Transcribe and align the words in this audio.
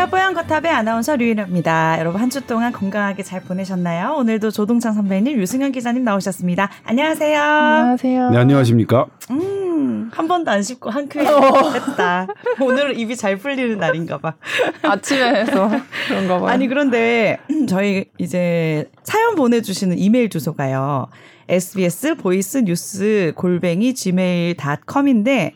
안녕하세요. 0.00 0.10
뽀얀거탑의 0.10 0.70
아나운서 0.70 1.16
류일입니다. 1.16 1.96
여러분 1.98 2.20
한 2.20 2.30
주 2.30 2.40
동안 2.46 2.70
건강하게 2.72 3.24
잘 3.24 3.40
보내셨나요? 3.42 4.14
오늘도 4.18 4.52
조동찬 4.52 4.92
선배님, 4.94 5.40
유승현 5.40 5.72
기자님 5.72 6.04
나오셨습니다. 6.04 6.70
안녕하세요. 6.84 7.40
안녕하세요. 7.42 8.30
네, 8.30 8.38
안녕하십니까? 8.38 9.06
음, 9.32 10.08
한 10.14 10.28
번도 10.28 10.52
안 10.52 10.62
씹고 10.62 10.88
한 10.90 11.08
큐에 11.08 11.24
했다. 11.24 12.28
오늘은 12.60 12.96
입이 12.96 13.16
잘 13.16 13.38
풀리는 13.38 13.76
날인가 13.78 14.18
봐. 14.18 14.34
아침에 14.82 15.40
해서 15.40 15.68
그런가 16.06 16.38
봐요. 16.38 16.48
아니, 16.48 16.68
그런데 16.68 17.40
저희 17.68 18.04
이제 18.18 18.88
사연 19.02 19.34
보내주시는 19.34 19.98
이메일 19.98 20.28
주소가요. 20.30 21.08
sbs 21.48 22.14
voice 22.18 22.58
news 22.58 23.32
골뱅이 23.34 23.94
gmail.com인데 23.94 25.54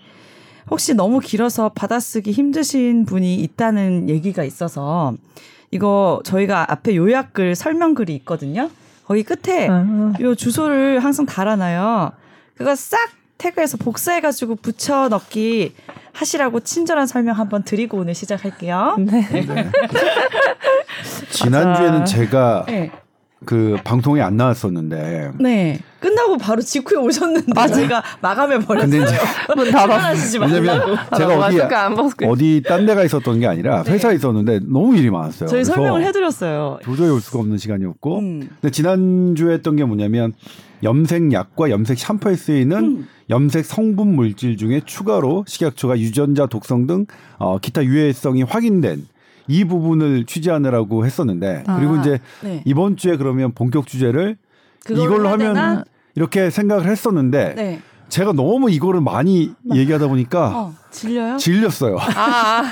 혹시 0.70 0.94
너무 0.94 1.20
길어서 1.20 1.70
받아쓰기 1.70 2.32
힘드신 2.32 3.04
분이 3.04 3.36
있다는 3.36 4.08
얘기가 4.08 4.44
있어서 4.44 5.14
이거 5.70 6.20
저희가 6.24 6.70
앞에 6.70 6.96
요약글 6.96 7.54
설명글이 7.54 8.14
있거든요. 8.16 8.70
거기 9.04 9.22
끝에 9.24 9.68
아. 9.68 10.12
요 10.20 10.34
주소를 10.34 11.00
항상 11.00 11.26
달아놔요. 11.26 12.12
그거 12.56 12.74
싹 12.76 12.98
태그해서 13.38 13.76
복사해가지고 13.76 14.56
붙여 14.56 15.08
넣기 15.08 15.74
하시라고 16.12 16.60
친절한 16.60 17.06
설명 17.06 17.36
한번 17.36 17.64
드리고 17.64 17.98
오늘 17.98 18.14
시작할게요. 18.14 18.96
네. 18.98 19.26
지난주에는 21.30 22.04
제가 22.04 22.66
네. 22.68 22.92
그 23.44 23.76
방송에 23.84 24.20
안 24.20 24.36
나왔었는데 24.36 25.32
네. 25.38 25.80
끝나고 26.00 26.36
바로 26.38 26.60
직후에 26.60 26.98
오셨는데 26.98 27.52
저희가 27.68 28.02
마감해 28.20 28.60
버렸어요. 28.60 28.90
근데 28.90 29.04
이제 29.04 29.16
문. 29.56 29.72
하시지 29.72 30.38
말라고. 30.38 30.60
왜냐면 30.60 30.98
제가 31.16 31.38
어디 31.38 32.26
어디 32.26 32.62
딴 32.66 32.86
데가 32.86 33.04
있었던 33.04 33.40
게 33.40 33.46
아니라 33.46 33.84
회사에 33.84 34.16
있었는데 34.16 34.60
너무 34.64 34.96
일이 34.96 35.10
많았어요. 35.10 35.48
저희 35.48 35.64
설명을 35.64 36.04
해드렸어요. 36.04 36.80
도저히 36.82 37.10
올 37.10 37.20
수가 37.20 37.40
없는 37.40 37.58
시간이었고 37.58 38.18
음. 38.18 38.48
근데 38.60 38.70
지난 38.70 39.34
주에 39.36 39.54
했던 39.54 39.76
게 39.76 39.84
뭐냐면 39.84 40.32
염색약과 40.82 41.70
염색 41.70 41.98
샴푸에 41.98 42.34
쓰이는 42.34 42.76
음. 42.78 43.08
염색 43.30 43.64
성분 43.64 44.14
물질 44.14 44.56
중에 44.56 44.82
추가로 44.84 45.44
식약처가 45.46 45.98
유전자 45.98 46.46
독성 46.46 46.86
등 46.86 47.06
어, 47.38 47.58
기타 47.58 47.84
유해성이 47.84 48.42
확인된 48.42 49.06
이 49.48 49.64
부분을 49.64 50.24
취재하느라고 50.26 51.04
했었는데 51.06 51.64
그리고 51.76 51.96
아, 51.96 52.00
이제 52.00 52.20
네. 52.42 52.62
이번 52.64 52.96
주에 52.96 53.16
그러면 53.16 53.52
본격 53.52 53.86
주제를 53.86 54.36
이걸로 54.90 55.28
하면 55.28 55.54
되나? 55.54 55.84
이렇게 56.14 56.50
생각을 56.50 56.86
했었는데 56.86 57.54
네. 57.54 57.80
제가 58.08 58.32
너무 58.32 58.70
이거를 58.70 59.00
많이 59.00 59.52
얘기하다 59.74 60.08
보니까 60.08 60.48
어, 60.54 60.74
질려요? 60.90 61.38
질렸어요. 61.38 61.96
아, 61.98 62.70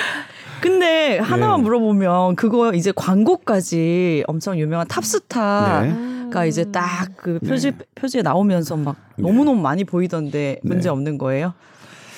근데 0.60 1.18
하나만 1.18 1.58
네. 1.60 1.62
물어보면 1.64 2.36
그거 2.36 2.72
이제 2.72 2.92
광고까지 2.94 4.24
엄청 4.26 4.58
유명한 4.58 4.86
탑스타가 4.88 5.82
네. 5.82 6.48
이제 6.48 6.64
딱 6.70 7.12
그 7.22 7.38
표지 7.38 7.72
표지에 7.94 8.22
나오면서 8.22 8.76
막 8.76 8.96
네. 9.16 9.22
너무 9.22 9.44
너무 9.44 9.60
많이 9.62 9.84
보이던데 9.84 10.58
네. 10.62 10.68
문제 10.68 10.88
없는 10.88 11.18
거예요? 11.18 11.54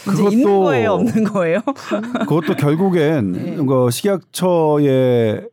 그것도- 0.05 0.33
있는 0.33 0.45
거예요, 0.61 0.91
없는 0.93 1.25
거예요? 1.25 1.61
그것도 2.29 2.55
결국엔 2.57 3.33
네. 3.33 3.57
그 3.57 3.91
식약처의 3.91 5.49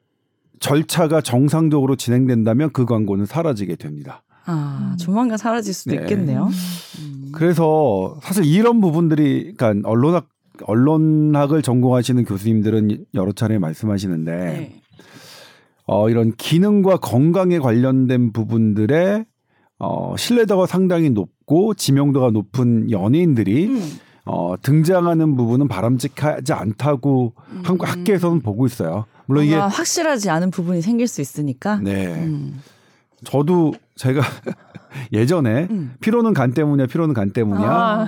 절차가 0.60 1.22
정상적으로 1.22 1.96
진행된다면 1.96 2.70
그 2.72 2.86
광고는 2.86 3.26
사라지게 3.26 3.76
됩니다. 3.78 4.24
아, 4.46 4.96
조만간 5.00 5.38
사라질 5.38 5.74
수도 5.74 5.96
네. 5.96 6.02
있겠네요. 6.02 6.50
그래서 7.32 8.18
사실 8.22 8.46
이런 8.46 8.82
부분들이 8.82 9.54
그러니까 9.56 9.90
언론학 9.90 10.28
언론학을 10.64 11.62
전공하시는 11.64 12.24
교수님들은 12.26 13.06
여러 13.16 13.32
차례 13.32 13.58
말씀하시는데 13.58 14.32
네. 14.32 14.82
어, 15.88 16.10
이런 16.10 16.34
기능과 16.36 16.98
건강에 16.98 17.58
관련된 17.58 18.32
부분들의 18.32 19.26
어, 19.80 20.16
신뢰도가 20.16 20.68
상당히 20.68 21.10
높고 21.10 21.74
지명도가 21.74 22.30
높은 22.32 22.92
연예인들이 22.92 23.66
음. 23.68 23.82
어, 24.26 24.56
등장하는 24.62 25.36
부분은 25.36 25.68
바람직하지 25.68 26.54
않다고 26.54 27.34
한국 27.64 27.90
학계에서는 27.90 28.42
보고 28.42 28.66
있어요. 28.66 29.06
물론 29.26 29.46
이게 29.46 29.56
음. 29.56 29.62
확실하지 29.62 30.30
않은 30.30 30.52
부분이 30.52 30.82
생길 30.82 31.08
수 31.08 31.22
있으니까. 31.22 31.78
네. 31.78 32.08
음. 32.08 32.62
저도 33.24 33.74
제가 33.96 34.22
예전에 35.14 35.68
음. 35.70 35.94
피로는 36.02 36.34
간 36.34 36.54
때문이야, 36.54 36.88
피로는 36.88 37.14
간 37.14 37.32
때문이야. 37.32 37.70
아, 37.70 38.08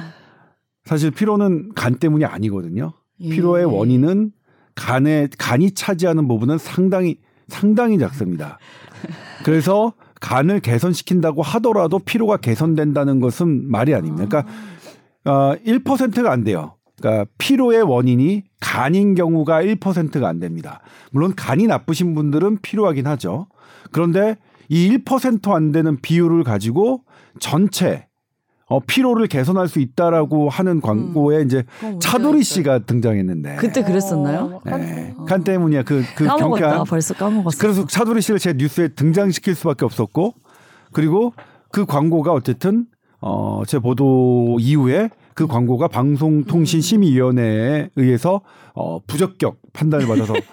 사실 0.86 1.12
피로는 1.12 1.74
간 1.76 1.96
때문이 1.96 2.26
아니거든요. 2.26 2.94
예. 3.22 3.30
피로의 3.30 3.66
원인은 3.66 4.32
간에 4.76 5.28
간이 5.38 5.72
차지하는 5.72 6.28
부분은 6.28 6.58
상당히 6.58 7.18
상당히 7.48 8.00
작습니다. 8.00 8.58
그래서 9.44 9.94
간을 10.20 10.62
개선시킨다고 10.62 11.42
하더라도 11.42 12.00
피로가 12.00 12.38
개선된다는 12.38 13.20
것은 13.20 13.70
말이 13.70 13.94
아닙니다. 13.94 14.26
그러니까 14.26 14.52
어, 15.26 15.56
1%가 15.66 16.32
안 16.32 16.44
돼요. 16.44 16.76
그러니까 17.00 17.26
피로의 17.38 17.82
원인이 17.84 18.44
간인 18.60 19.16
경우가 19.16 19.62
1%가 19.64 20.28
안 20.28 20.40
됩니다. 20.40 20.82
물론 21.12 21.34
간이 21.36 21.68
나쁘신 21.68 22.16
분들은 22.16 22.60
필요하긴 22.62 23.08
하죠. 23.08 23.48
그런데 23.92 24.38
이 24.70 24.90
1%안 24.90 25.72
되는 25.72 26.00
비율을 26.02 26.44
가지고 26.44 27.02
전체 27.40 28.08
어, 28.68 28.80
피로를 28.80 29.28
개선할 29.28 29.68
수 29.68 29.80
있다라고 29.80 30.50
하는 30.50 30.82
광고에 30.82 31.42
이제 31.42 31.64
그거 31.76 31.88
뭔지 31.90 32.08
차도리 32.08 32.28
알았어요. 32.30 32.42
씨가 32.44 32.80
등장했는데 32.80 33.58
그때 33.58 33.84
그랬었나요? 33.84 34.62
어, 34.66 34.78
네. 34.78 35.14
간 35.28 35.44
때문이야. 35.44 35.84
그, 35.84 36.04
그 36.16 36.26
까먹었다. 36.26 36.48
경쾌한 36.48 36.84
벌써 36.86 37.14
까먹었어. 37.14 37.58
그래서 37.60 37.86
차도리 37.86 38.22
씨를 38.22 38.40
제 38.40 38.54
뉴스에 38.54 38.88
등장시킬 38.90 39.54
수밖에 39.56 39.86
없었고 39.86 40.34
그리고 40.92 41.34
그 41.72 41.86
광고가 41.86 42.32
어쨌든 42.32 42.86
어, 43.26 43.64
제 43.66 43.80
보도 43.80 44.58
이후에 44.60 45.10
그 45.34 45.48
광고가 45.48 45.88
방송통신심의위원회에 45.88 47.90
의해서 47.96 48.42
어, 48.76 49.00
부적격 49.08 49.60
판단을 49.72 50.08
받아서 50.08 50.34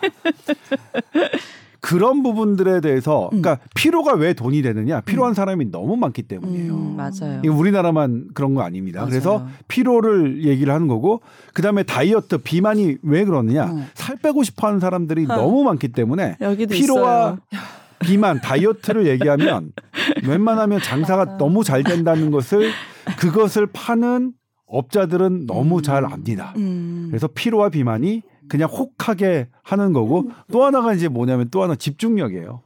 그런 1.80 2.22
부분들에 2.22 2.80
대해서 2.80 3.26
그러니까 3.30 3.58
피로가 3.74 4.14
왜 4.14 4.34
돈이 4.34 4.62
되느냐 4.62 5.00
필요한 5.00 5.34
사람이 5.34 5.72
너무 5.72 5.96
많기 5.96 6.22
때문이에요. 6.22 6.72
음, 6.72 6.96
맞아요. 6.96 7.40
이거 7.42 7.54
우리나라만 7.54 8.28
그런 8.34 8.54
거 8.54 8.62
아닙니다. 8.62 9.00
맞아요. 9.00 9.10
그래서 9.10 9.46
피로를 9.66 10.44
얘기를 10.44 10.72
하는 10.72 10.86
거고 10.86 11.22
그다음에 11.54 11.82
다이어트 11.82 12.38
비만이 12.38 12.98
왜 13.02 13.24
그러느냐 13.24 13.64
어. 13.64 13.84
살 13.94 14.16
빼고 14.16 14.44
싶어 14.44 14.68
하는 14.68 14.78
사람들이 14.78 15.26
너무 15.26 15.64
많기 15.64 15.88
때문에 15.88 16.36
피로와 16.68 17.38
있어요. 17.50 17.80
비만 18.00 18.40
다이어트를 18.40 19.06
얘기하면 19.06 19.72
웬만하면 20.26 20.80
장사가 20.80 21.36
너무 21.38 21.64
잘 21.64 21.82
된다는 21.82 22.30
것을 22.30 22.70
그것을 23.18 23.66
파는 23.66 24.32
업자들은 24.66 25.46
너무 25.46 25.82
잘 25.82 26.04
압니다. 26.04 26.54
음. 26.56 27.08
그래서 27.10 27.26
피로와 27.26 27.70
비만이 27.70 28.22
그냥 28.48 28.68
혹하게 28.68 29.48
하는 29.62 29.92
거고 29.92 30.30
또 30.52 30.64
하나가 30.64 30.92
이제 30.94 31.08
뭐냐면 31.08 31.48
또 31.50 31.62
하나 31.62 31.74
집중력이에요. 31.74 32.62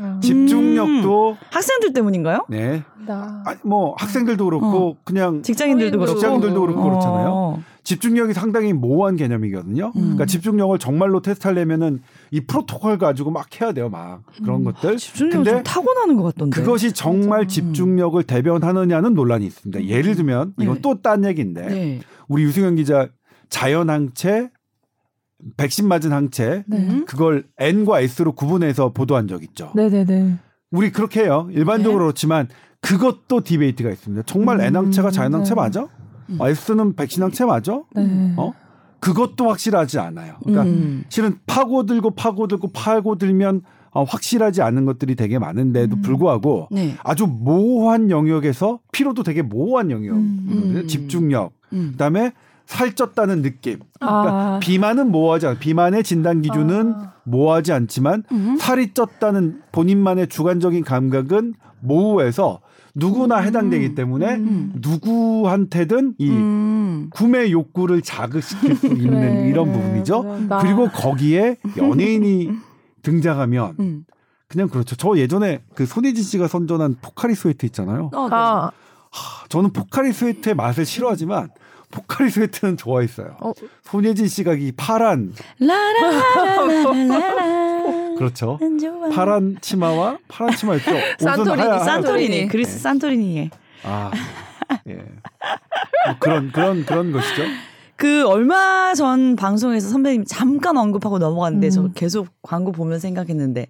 아, 0.00 0.18
집중력도 0.20 1.36
학생들 1.50 1.92
때문인가요? 1.92 2.46
네. 2.48 2.82
나. 3.06 3.42
아, 3.46 3.54
뭐 3.64 3.94
학생들도 3.98 4.44
그렇고 4.44 4.96
그냥 5.04 5.42
직장인들도 5.42 5.98
그렇고. 5.98 6.14
직장인들도 6.14 6.60
그렇고 6.60 6.82
그렇잖아요. 6.82 7.62
어. 7.84 7.86
집중력이 7.86 8.32
상당히 8.32 8.72
모호한 8.72 9.16
개념이거든요. 9.16 9.92
음. 9.94 10.00
그러니까 10.00 10.26
집중력을 10.26 10.78
정말로 10.78 11.20
테스트하려면은 11.20 12.00
이 12.30 12.40
프로토콜 12.40 12.98
가지고 12.98 13.30
막 13.30 13.60
해야 13.60 13.72
돼요, 13.72 13.90
막 13.90 14.22
그런 14.42 14.64
것들. 14.64 14.92
음. 14.92 14.96
집중력 14.96 15.32
좀 15.32 15.44
근데 15.44 15.62
타고나는 15.62 16.16
것 16.16 16.24
같던데. 16.24 16.58
그것이 16.58 16.92
정말 16.92 17.46
집중력을 17.46 18.22
대변하느냐는 18.22 19.14
논란이 19.14 19.46
있습니다. 19.46 19.84
예를 19.84 20.14
들면 20.14 20.54
이건 20.58 20.76
네. 20.76 20.80
또딴 20.80 21.24
얘기인데 21.26 21.66
네. 21.66 22.00
우리 22.26 22.42
유승현 22.44 22.76
기자 22.76 23.08
자연 23.50 23.90
항체, 23.90 24.50
백신 25.56 25.86
맞은 25.86 26.12
항체 26.12 26.64
네. 26.66 27.04
그걸 27.06 27.44
N과 27.58 28.00
S로 28.00 28.32
구분해서 28.32 28.92
보도한 28.92 29.28
적 29.28 29.42
있죠. 29.44 29.72
네네네. 29.74 30.38
우리 30.70 30.90
그렇게 30.90 31.22
해요. 31.22 31.48
일반적으로 31.52 32.04
네. 32.04 32.06
그렇지만 32.06 32.48
그것도 32.80 33.42
디베이트가 33.44 33.90
있습니다. 33.90 34.24
정말 34.26 34.60
N 34.60 34.74
항체가 34.74 35.10
자연 35.10 35.34
항체 35.34 35.50
네. 35.50 35.54
맞아? 35.54 35.88
S는 36.40 36.94
백신 36.96 37.22
항체 37.22 37.44
맞아? 37.44 37.82
네. 37.94 38.34
어? 38.36 38.52
그것도 39.00 39.48
확실하지 39.48 39.98
않아요. 39.98 40.34
그러니까 40.42 40.62
음. 40.64 41.04
실은 41.10 41.38
파고들고 41.46 42.12
파고들고 42.12 42.68
파고들면 42.72 43.62
어, 43.90 44.02
확실하지 44.02 44.62
않은 44.62 44.86
것들이 44.86 45.14
되게 45.14 45.38
많은데도 45.38 46.00
불구하고 46.00 46.68
네. 46.72 46.96
아주 47.04 47.26
모호한 47.26 48.10
영역에서 48.10 48.80
피로도 48.92 49.22
되게 49.22 49.42
모호한 49.42 49.90
영역이거든요. 49.90 50.80
음. 50.80 50.86
집중력. 50.88 51.52
음. 51.72 51.90
그다음에 51.92 52.32
살쪘다는 52.66 53.42
느낌. 53.42 53.80
그러니까 54.00 54.56
아. 54.56 54.58
비만은 54.60 55.10
모호하지 55.10 55.46
않아. 55.46 55.58
비만의 55.58 56.02
진단 56.02 56.40
기준은 56.40 56.94
아. 56.96 57.12
모호하지 57.24 57.72
않지만 57.72 58.24
음. 58.32 58.56
살이 58.58 58.92
쪘다는 58.94 59.60
본인만의 59.70 60.28
주관적인 60.28 60.82
감각은 60.82 61.54
모호해서 61.80 62.60
누구나 62.94 63.38
해당되기 63.38 63.94
때문에 63.94 64.34
음. 64.36 64.72
누구한테든 64.76 66.14
이 66.18 66.30
음. 66.30 67.10
구매 67.12 67.50
욕구를 67.50 68.02
자극시킬 68.02 68.76
수 68.76 68.86
있는 68.86 69.10
그래. 69.10 69.48
이런 69.48 69.72
부분이죠. 69.72 70.22
네, 70.22 70.46
나- 70.46 70.58
그리고 70.58 70.88
거기에 70.88 71.56
연예인이 71.76 72.50
등장하면 73.02 73.74
음. 73.80 74.04
그냥 74.48 74.68
그렇죠. 74.68 74.94
저 74.96 75.16
예전에 75.18 75.62
그 75.74 75.84
손예진 75.86 76.22
씨가 76.22 76.46
선전한 76.46 76.96
포카리 77.02 77.34
스웨트 77.34 77.66
있잖아요. 77.66 78.10
어, 78.14 78.28
네. 78.28 78.34
아, 78.36 78.70
저는 79.48 79.72
포카리 79.72 80.12
스웨트의 80.12 80.54
맛을 80.54 80.84
싫어하지만 80.86 81.48
포카리 81.90 82.30
스웨트는 82.30 82.76
좋아했어요. 82.76 83.36
어. 83.40 83.52
손예진 83.82 84.28
씨가 84.28 84.54
이 84.54 84.70
파란 84.72 85.32
라라라라라라. 85.58 87.64
그렇죠. 88.24 88.58
파란 89.12 89.58
치마와 89.60 90.18
파란 90.28 90.56
치마였죠. 90.56 90.90
옷은 90.90 91.44
산토리니, 91.44 91.84
산토리니 91.84 92.48
그리스 92.48 92.78
산토리니에 92.78 93.50
아, 93.84 94.10
예. 94.88 94.94
뭐 94.94 96.16
그런 96.18 96.50
그런 96.52 96.84
그런 96.86 97.12
것이죠. 97.12 97.42
그 97.96 98.26
얼마 98.26 98.94
전 98.94 99.36
방송에서 99.36 99.88
선배님 99.88 100.24
잠깐 100.26 100.76
언급하고 100.76 101.18
넘어갔는데 101.18 101.68
음. 101.68 101.70
저 101.70 101.88
계속 101.94 102.28
광고 102.42 102.72
보면 102.72 102.98
생각했는데 102.98 103.68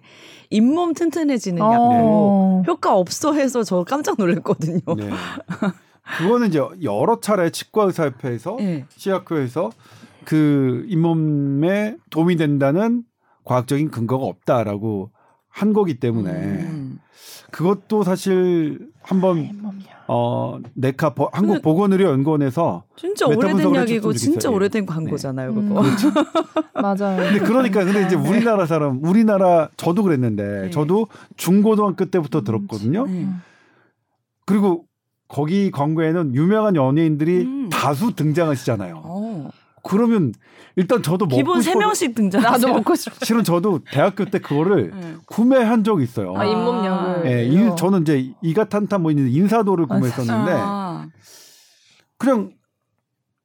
잇몸 0.49 0.93
튼튼해지는 0.93 1.61
어. 1.61 1.71
약도 1.73 2.63
효과 2.67 2.95
없어 2.95 3.33
해서 3.33 3.63
저 3.63 3.83
깜짝 3.83 4.15
놀랐거든요. 4.17 4.79
네. 4.97 5.09
그거는 6.17 6.47
이제 6.47 6.61
여러 6.83 7.19
차례 7.19 7.49
치과의사협회에서 7.49 8.57
네. 8.59 8.85
치약회에서 8.95 9.71
그 10.23 10.85
잇몸에 10.87 11.95
도움이 12.09 12.35
된다는 12.35 13.03
과학적인 13.45 13.91
근거가 13.91 14.25
없다라고 14.25 15.11
한 15.49 15.71
거기 15.71 15.99
때문에 15.99 16.31
음. 16.31 16.99
그것도 17.51 18.03
사실 18.03 18.89
한번 19.01 19.49
몸이야. 19.61 19.95
어 20.07 20.59
네카 20.73 21.13
버- 21.15 21.29
한국 21.31 21.53
근데- 21.53 21.61
보건의료 21.61 22.09
연구원에서 22.09 22.83
진짜 22.97 23.27
메타 23.27 23.39
오래된 23.39 23.59
해줬으면 23.59 23.85
진짜 24.15 24.39
좋겠어요. 24.41 24.53
오래된 24.55 24.85
광고잖아요, 24.85 25.51
음. 25.51 25.69
그거. 25.69 25.81
맞아요. 26.81 27.17
근데 27.31 27.39
그러니까 27.39 27.85
근데 27.85 28.05
이제 28.05 28.15
우리나라 28.15 28.65
사람 28.65 28.99
우리나라 29.03 29.69
저도 29.77 30.03
그랬는데 30.03 30.61
네. 30.63 30.69
저도 30.71 31.07
중고등학교 31.37 32.05
때부터 32.05 32.41
들었거든요. 32.43 33.05
네. 33.07 33.27
그리고 34.45 34.85
거기 35.27 35.71
광고에는 35.71 36.35
유명한 36.35 36.75
연예인들이 36.75 37.41
음. 37.45 37.69
다수 37.69 38.15
등장하시잖아요. 38.15 39.01
어. 39.85 39.89
그러면 39.89 40.33
일단 40.75 41.01
저도 41.03 41.25
먹고 41.25 41.37
기본 41.37 41.61
세 41.61 41.69
싶어서 41.71 41.79
명씩 41.79 42.15
등장. 42.15 42.41
나도 42.41 42.67
먹고 42.73 42.95
싶어. 42.95 43.15
실은 43.23 43.43
저도 43.43 43.79
대학교 43.91 44.25
때 44.25 44.39
그거를 44.39 44.91
네. 44.91 45.15
구매한 45.27 45.83
적이 45.83 46.03
있어요. 46.03 46.35
아, 46.35 46.43
잇몸약을. 46.43 47.31
예, 47.31 47.45
이- 47.45 47.75
저는 47.77 48.01
이제 48.01 48.33
이가탄탄 48.41 49.01
뭐 49.01 49.11
있는 49.11 49.29
인사도를 49.29 49.85
구매했었는데 49.87 50.51
아. 50.55 51.07
그냥 52.17 52.51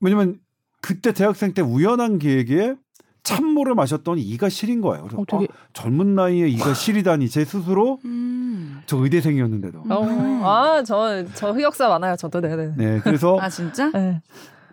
왜냐면 0.00 0.38
그때 0.80 1.12
대학생 1.12 1.52
때 1.52 1.60
우연한 1.62 2.18
기획에 2.18 2.74
참모를 3.22 3.74
마셨더니 3.74 4.22
이가 4.22 4.48
시린 4.48 4.80
거예요. 4.80 5.04
그래서 5.04 5.20
어, 5.20 5.24
되게- 5.28 5.46
아, 5.52 5.56
젊은 5.74 6.14
나이에 6.14 6.48
이가 6.48 6.72
시리다니 6.72 7.28
제 7.28 7.44
스스로 7.44 7.98
음. 8.06 8.80
저 8.86 8.96
의대생이었는데도. 8.96 9.84
어, 9.90 10.40
아, 10.42 10.82
저, 10.84 11.22
저 11.34 11.52
흑역사 11.52 11.86
많아요. 11.88 12.16
저도 12.16 12.40
네네. 12.40 12.72
네, 12.76 13.00
그래서 13.04 13.38
아 13.38 13.48
진짜? 13.50 13.90
네. 13.90 14.22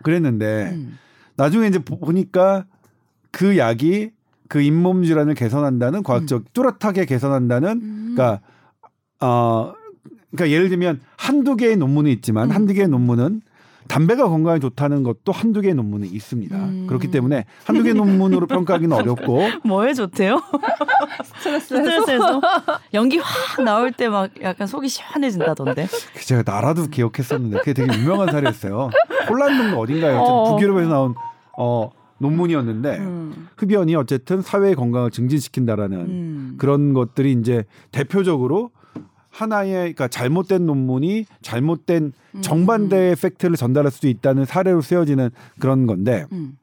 그랬는데 0.02 0.70
음. 0.72 0.98
나중에 1.38 1.68
이제 1.68 1.78
보- 1.78 1.98
보니까 1.98 2.66
그 3.30 3.56
약이 3.56 4.10
그 4.48 4.60
잇몸 4.60 5.04
질환을 5.04 5.34
개선한다는 5.34 6.02
과학적 6.02 6.52
뚜렷하게 6.52 7.06
개선한다는 7.06 7.70
음. 7.80 8.14
그러니까 8.14 8.40
어 9.20 9.72
그러니까 10.30 10.54
예를 10.54 10.68
들면 10.68 11.00
한두 11.16 11.56
개의 11.56 11.76
논문이 11.76 12.10
있지만 12.12 12.50
음. 12.50 12.54
한두 12.54 12.74
개의 12.74 12.88
논문은 12.88 13.40
담배가 13.88 14.28
건강에 14.28 14.58
좋다는 14.60 15.02
것도 15.02 15.32
한두 15.32 15.60
개의 15.62 15.74
논문이 15.74 16.06
있습니다. 16.08 16.56
음. 16.56 16.86
그렇기 16.86 17.10
때문에 17.10 17.44
한두 17.64 17.82
개의 17.82 17.94
논문으로 17.94 18.46
평가하기는 18.46 18.94
어렵고 18.96 19.40
뭐에 19.64 19.94
좋대요? 19.94 20.40
스트레스에서. 21.24 21.82
스트레스에서 21.82 22.40
연기 22.94 23.18
확 23.18 23.62
나올 23.64 23.90
때 23.92 24.08
막 24.08 24.30
약간 24.42 24.66
속이 24.66 24.88
시원해진다던데. 24.88 25.86
그 26.14 26.24
제가 26.24 26.42
나라도 26.44 26.86
기억했었는데 26.86 27.58
그게 27.58 27.72
되게 27.72 27.98
유명한 27.98 28.30
사례였어요. 28.30 28.90
폴란드 29.26 29.74
어딘가요? 29.76 30.18
어. 30.18 30.54
북유럽에서 30.56 30.88
나온 30.88 31.14
어 31.58 31.90
논문이었는데 32.18 32.98
음. 32.98 33.48
흡연이 33.56 33.94
어쨌든 33.94 34.40
사회의 34.42 34.74
건강을 34.74 35.10
증진시킨다라는 35.10 35.98
음. 35.98 36.54
그런 36.58 36.92
것들이 36.94 37.32
이제 37.32 37.64
대표적으로 37.92 38.70
하나의 39.38 39.94
그러니까 39.94 40.08
잘못된 40.08 40.66
논문이 40.66 41.26
잘못된 41.42 42.12
음. 42.34 42.40
정반대의 42.42 43.14
팩트를 43.14 43.56
전달할 43.56 43.92
수도 43.92 44.08
있다는 44.08 44.44
사례로 44.44 44.80
쓰여지는 44.80 45.30
그런 45.60 45.86
건데 45.86 46.26
음. 46.32 46.58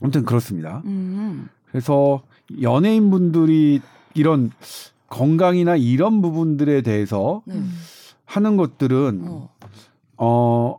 아무튼 0.00 0.24
그렇습니다. 0.24 0.82
음. 0.84 1.48
그래서 1.66 2.22
연예인 2.62 3.10
분들이 3.10 3.80
이런 4.14 4.50
건강이나 5.08 5.76
이런 5.76 6.22
부분들에 6.22 6.82
대해서 6.82 7.42
네. 7.46 7.60
하는 8.24 8.56
것들은 8.56 9.24
어. 9.26 9.48
어 10.16 10.76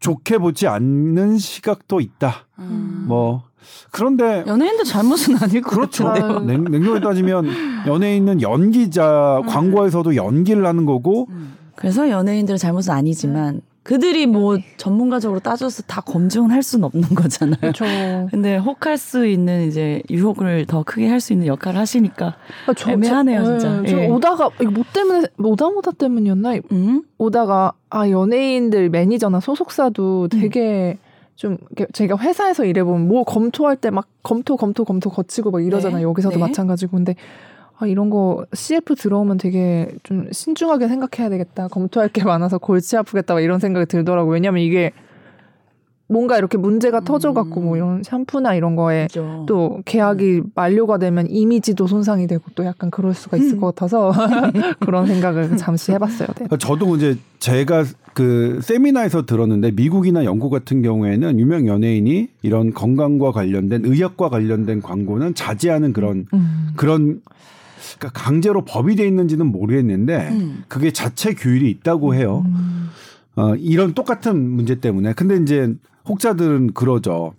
좋게 0.00 0.38
보지 0.38 0.66
않는 0.66 1.38
시각도 1.38 2.00
있다. 2.00 2.46
음. 2.58 3.04
뭐 3.08 3.44
그런데 3.90 4.44
연예인도 4.46 4.84
잘못은 4.84 5.36
아닐 5.42 5.60
것 5.62 5.70
그렇죠. 5.70 6.04
같은데요. 6.04 6.36
아. 6.36 6.40
냉, 6.40 6.64
냉정히 6.64 7.00
따지면 7.00 7.46
연예인은 7.86 8.42
연기자, 8.42 9.42
광고에서도 9.48 10.16
연기를 10.16 10.66
하는 10.66 10.86
거고 10.86 11.26
음. 11.30 11.54
그래서 11.74 12.10
연예인들의 12.10 12.58
잘못은 12.58 12.92
아니지만 12.92 13.62
그들이 13.82 14.26
뭐 14.26 14.58
전문가적으로 14.76 15.40
따져서 15.40 15.82
다 15.84 16.02
검증을 16.02 16.50
할 16.52 16.62
수는 16.62 16.84
없는 16.84 17.08
거잖아요. 17.14 17.56
그렇죠. 17.60 17.84
근데 18.30 18.58
혹할 18.58 18.98
수 18.98 19.26
있는 19.26 19.66
이제 19.66 20.02
유혹을 20.10 20.66
더 20.66 20.82
크게 20.82 21.08
할 21.08 21.20
수 21.20 21.32
있는 21.32 21.46
역할을 21.46 21.80
하시니까 21.80 22.36
애매하네요, 22.86 23.42
진짜. 23.44 23.82
저 23.88 23.98
예. 23.98 24.06
오다가 24.08 24.50
이거 24.60 24.70
뭐 24.70 24.84
때문에 24.92 25.26
오다 25.38 25.70
모다 25.70 25.92
때문이었나? 25.92 26.56
음? 26.72 27.02
오다가 27.16 27.72
아 27.88 28.08
연예인들 28.10 28.90
매니저나 28.90 29.40
소속사도 29.40 30.28
되게 30.28 30.98
좀 31.40 31.56
이렇게 31.70 31.90
제가 31.94 32.18
회사에서 32.18 32.66
일해보면 32.66 33.08
뭐 33.08 33.24
검토할 33.24 33.74
때 33.74 33.90
막 33.90 34.06
검토 34.22 34.58
검토 34.58 34.84
검토 34.84 35.08
거치고 35.08 35.50
막 35.50 35.64
이러잖아요. 35.64 35.96
네. 36.00 36.02
여기서도 36.02 36.34
네. 36.34 36.40
마찬가지고 36.40 36.98
근데 36.98 37.14
아 37.78 37.86
이런 37.86 38.10
거 38.10 38.44
CF 38.52 38.94
들어오면 38.94 39.38
되게 39.38 39.88
좀 40.02 40.30
신중하게 40.30 40.88
생각해야 40.88 41.30
되겠다. 41.30 41.68
검토할 41.68 42.10
게 42.10 42.24
많아서 42.24 42.58
골치 42.58 42.94
아프겠다 42.98 43.32
막 43.32 43.40
이런 43.40 43.58
생각이 43.58 43.86
들더라고. 43.86 44.28
요 44.28 44.34
왜냐면 44.34 44.60
이게 44.60 44.92
뭔가 46.10 46.36
이렇게 46.36 46.58
문제가 46.58 46.98
음. 46.98 47.04
터져갖고 47.04 47.60
뭐 47.60 47.76
이런 47.76 48.02
샴푸나 48.02 48.54
이런 48.54 48.74
거에 48.74 49.06
그죠. 49.06 49.44
또 49.46 49.80
계약이 49.84 50.42
만료가 50.56 50.98
되면 50.98 51.30
이미지도 51.30 51.86
손상이 51.86 52.26
되고 52.26 52.42
또 52.56 52.64
약간 52.64 52.90
그럴 52.90 53.14
수가 53.14 53.36
있을 53.36 53.54
음. 53.54 53.60
것 53.60 53.74
같아서 53.74 54.12
그런 54.80 55.06
생각을 55.06 55.56
잠시 55.56 55.92
해봤어요. 55.92 56.28
네. 56.36 56.56
저도 56.58 56.96
이제 56.96 57.16
제가 57.38 57.84
그 58.12 58.58
세미나에서 58.60 59.24
들었는데 59.24 59.70
미국이나 59.70 60.24
영국 60.24 60.50
같은 60.50 60.82
경우에는 60.82 61.38
유명 61.38 61.68
연예인이 61.68 62.28
이런 62.42 62.74
건강과 62.74 63.30
관련된 63.30 63.84
의학과 63.84 64.28
관련된 64.28 64.82
광고는 64.82 65.34
자제하는 65.34 65.92
그런 65.92 66.26
음. 66.34 66.70
그런 66.74 67.20
그러니까 67.98 68.20
강제로 68.20 68.64
법이 68.64 68.96
돼 68.96 69.06
있는지는 69.06 69.46
모르겠는데 69.46 70.28
음. 70.32 70.64
그게 70.66 70.90
자체 70.90 71.34
규율이 71.34 71.70
있다고 71.70 72.16
해요. 72.16 72.44
음. 72.46 72.88
어, 73.36 73.54
이런 73.54 73.94
똑같은 73.94 74.36
문제 74.36 74.80
때문에. 74.80 75.12
근데 75.12 75.36
이제 75.36 75.72
혹자들은 76.08 76.72
그러죠. 76.74 77.34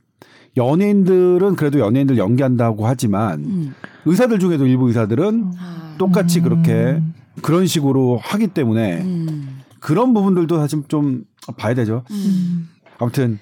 연예인들은 0.58 1.56
그래도 1.56 1.80
연예인들 1.80 2.18
연기한다고 2.18 2.86
하지만 2.86 3.39
음. 3.46 3.75
의사들 4.06 4.39
중에도 4.39 4.68
일부 4.68 4.88
의사들은 4.88 5.51
아. 5.58 5.96
똑같이 5.98 6.39
음. 6.39 6.44
그렇게 6.44 7.01
그런 7.41 7.65
식으로 7.65 8.18
하기 8.22 8.48
때문에 8.48 9.01
음. 9.01 9.62
그런 9.80 10.13
부분들도 10.13 10.58
사실 10.58 10.84
좀 10.88 11.24
봐야 11.58 11.74
되죠. 11.74 12.03
음. 12.12 12.70
아무튼 13.00 13.39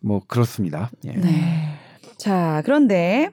뭐 0.00 0.20
그렇습니다. 0.26 0.90
예. 1.06 1.12
네. 1.12 1.68
자, 2.18 2.62
그런데 2.64 3.30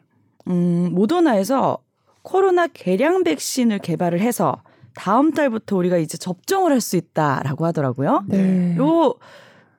음, 0.47 0.89
모더나에서 0.93 1.79
코로나 2.21 2.67
개량 2.67 3.23
백신을 3.23 3.79
개발을 3.79 4.19
해서 4.21 4.61
다음 4.95 5.31
달부터 5.33 5.75
우리가 5.75 5.97
이제 5.97 6.17
접종을 6.17 6.71
할 6.71 6.81
수 6.81 6.95
있다라고 6.95 7.65
하더라고요. 7.65 8.23
네. 8.27 8.75
요 8.77 9.13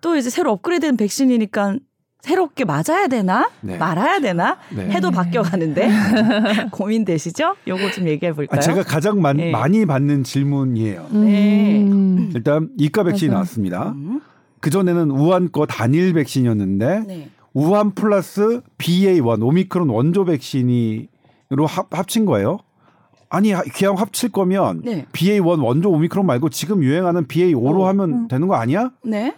또 0.00 0.16
이제 0.16 0.30
새로 0.30 0.52
업그레이드된 0.52 0.96
백신이니까 0.96 1.76
새롭게 2.20 2.64
맞아야 2.64 3.06
되나 3.08 3.48
네. 3.60 3.78
말아야 3.78 4.18
되나 4.18 4.58
네. 4.74 4.88
해도 4.90 5.10
바뀌어 5.12 5.42
가는데 5.42 5.88
고민되시죠? 6.72 7.54
요거 7.68 7.90
좀 7.92 8.08
얘기해 8.08 8.32
볼까요? 8.32 8.58
아, 8.58 8.60
제가 8.60 8.82
가장 8.82 9.20
많, 9.20 9.38
예. 9.38 9.50
많이 9.52 9.86
받는 9.86 10.24
질문이에요. 10.24 11.06
네. 11.12 11.82
음. 11.82 12.32
일단 12.34 12.68
이가 12.78 13.04
백신이. 13.04 13.30
나왔습니다. 13.30 13.90
음, 13.92 14.20
그 14.60 14.70
전에는 14.70 15.10
우한 15.12 15.52
거 15.52 15.66
단일 15.66 16.12
백신이었는데 16.14 17.04
네. 17.06 17.30
우한 17.54 17.92
플러스 17.94 18.60
BA1 18.78 19.42
오미크론 19.42 19.88
원조 19.88 20.24
백신이로 20.24 21.66
합, 21.66 21.94
합친 21.96 22.24
거예요. 22.26 22.58
아니 23.28 23.52
그냥 23.52 23.94
합칠 23.96 24.30
거면 24.30 24.82
네. 24.84 25.06
BA1 25.12 25.62
원조 25.64 25.90
오미크론 25.90 26.26
말고 26.26 26.48
지금 26.48 26.82
유행하는 26.82 27.26
BA5로 27.26 27.80
어, 27.82 27.88
하면 27.88 28.12
음. 28.12 28.28
되는 28.28 28.48
거 28.48 28.54
아니야? 28.56 28.90
네. 29.04 29.34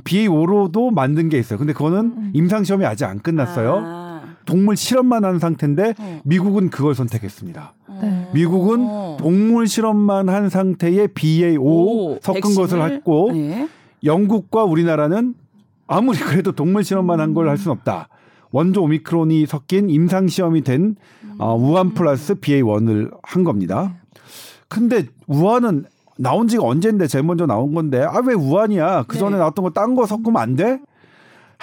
BA5로도 0.00 0.92
만든 0.92 1.28
게 1.28 1.38
있어요. 1.38 1.58
근데 1.58 1.72
그거는 1.72 1.98
음. 2.16 2.30
임상 2.34 2.64
시험이 2.64 2.84
아직 2.86 3.04
안 3.04 3.18
끝났어요. 3.20 3.82
아. 3.84 4.22
동물 4.44 4.76
실험만 4.76 5.24
한 5.24 5.38
상태인데 5.38 5.94
어. 5.98 6.20
미국은 6.24 6.70
그걸 6.70 6.94
선택했습니다. 6.94 7.74
네. 8.00 8.28
미국은 8.34 8.86
어. 8.88 9.16
동물 9.20 9.68
실험만 9.68 10.28
한 10.28 10.48
상태의 10.48 11.08
BA5 11.08 11.60
오, 11.60 12.18
섞은 12.20 12.40
백신을? 12.40 12.56
것을 12.56 12.90
했고 12.90 13.30
네. 13.32 13.68
영국과 14.02 14.64
우리나라는 14.64 15.34
아무리 15.86 16.18
그래도 16.18 16.52
동물 16.52 16.82
실험만 16.82 17.20
한 17.20 17.34
걸 17.34 17.48
할 17.48 17.56
수는 17.56 17.76
없다. 17.76 18.08
원조 18.50 18.82
오미크론이 18.82 19.46
섞인 19.46 19.88
임상 19.90 20.26
시험이 20.28 20.62
된 20.62 20.96
어, 21.38 21.54
우한 21.56 21.94
플러스 21.94 22.34
BA1을 22.34 23.10
한 23.22 23.44
겁니다. 23.44 23.94
근데 24.68 25.06
우한은 25.26 25.84
나온 26.18 26.46
지가 26.48 26.64
언젠데 26.64 27.06
제일 27.06 27.24
먼저 27.24 27.46
나온 27.46 27.74
건데 27.74 28.02
아 28.04 28.20
왜 28.24 28.34
우한이야? 28.34 29.04
그 29.08 29.18
전에 29.18 29.32
네. 29.32 29.38
나왔던 29.38 29.62
거 29.64 29.70
딴 29.70 29.94
거 29.94 30.06
섞으면 30.06 30.36
안 30.36 30.56
돼? 30.56 30.78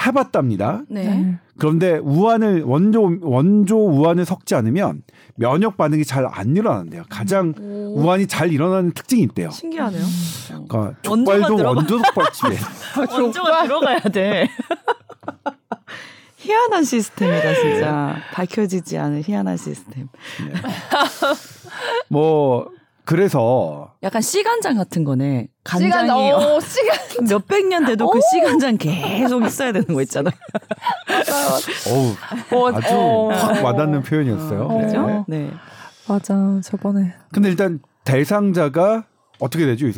해봤답니다. 0.05 0.83
네. 0.89 1.37
그런데 1.57 1.97
우한을 1.97 2.61
원조 2.63 3.17
원조 3.21 3.77
우한을 3.85 4.23
섞지 4.23 4.55
않으면 4.55 5.01
면역 5.35 5.75
반응이 5.75 6.05
잘 6.05 6.25
안 6.25 6.55
일어난대요. 6.55 7.03
가장 7.09 7.53
오. 7.59 7.95
우한이 7.99 8.27
잘 8.27 8.51
일어나는 8.53 8.91
특징이 8.93 9.23
있대요. 9.23 9.49
신기하네요. 9.51 10.01
그러니까 10.47 10.93
원조가 11.07 11.37
족발도 11.37 11.57
들어가- 11.57 11.75
원조 11.75 11.97
족발집에 12.01 12.55
원조가 13.21 13.63
들어가야 13.63 13.99
돼. 13.99 14.49
희한한 16.37 16.85
시스템이다 16.85 17.53
진짜 17.53 18.15
밝혀지지 18.31 18.97
않은 18.97 19.21
희한한 19.25 19.57
시스템. 19.57 20.07
뭐 22.07 22.69
그래서 23.09 23.95
약간 24.03 24.21
시간장 24.21 24.77
같은 24.77 25.03
거네. 25.03 25.47
간장이 25.63 25.91
시간 25.91 26.09
어 26.11 26.59
시간 26.59 26.97
몇백 27.27 27.67
년 27.67 27.83
돼도 27.83 28.07
그 28.07 28.19
시간장 28.31 28.77
계속 28.77 29.43
있어야 29.45 29.71
되는 29.71 29.87
거 29.87 30.03
있잖아. 30.03 30.29
어우 31.89 32.61
어, 32.61 32.71
아주 32.71 32.93
어. 32.93 33.29
확 33.29 33.65
와닿는 33.65 34.03
표현이었어요. 34.03 34.61
어. 34.61 34.77
그죠? 34.77 35.25
네. 35.27 35.39
네. 35.39 35.51
맞아 36.07 36.61
저번에 36.63 37.15
근데 37.31 37.49
일단 37.49 37.79
대상자가 38.03 39.05
어떻게 39.39 39.65
되죠? 39.65 39.87
이 39.87 39.91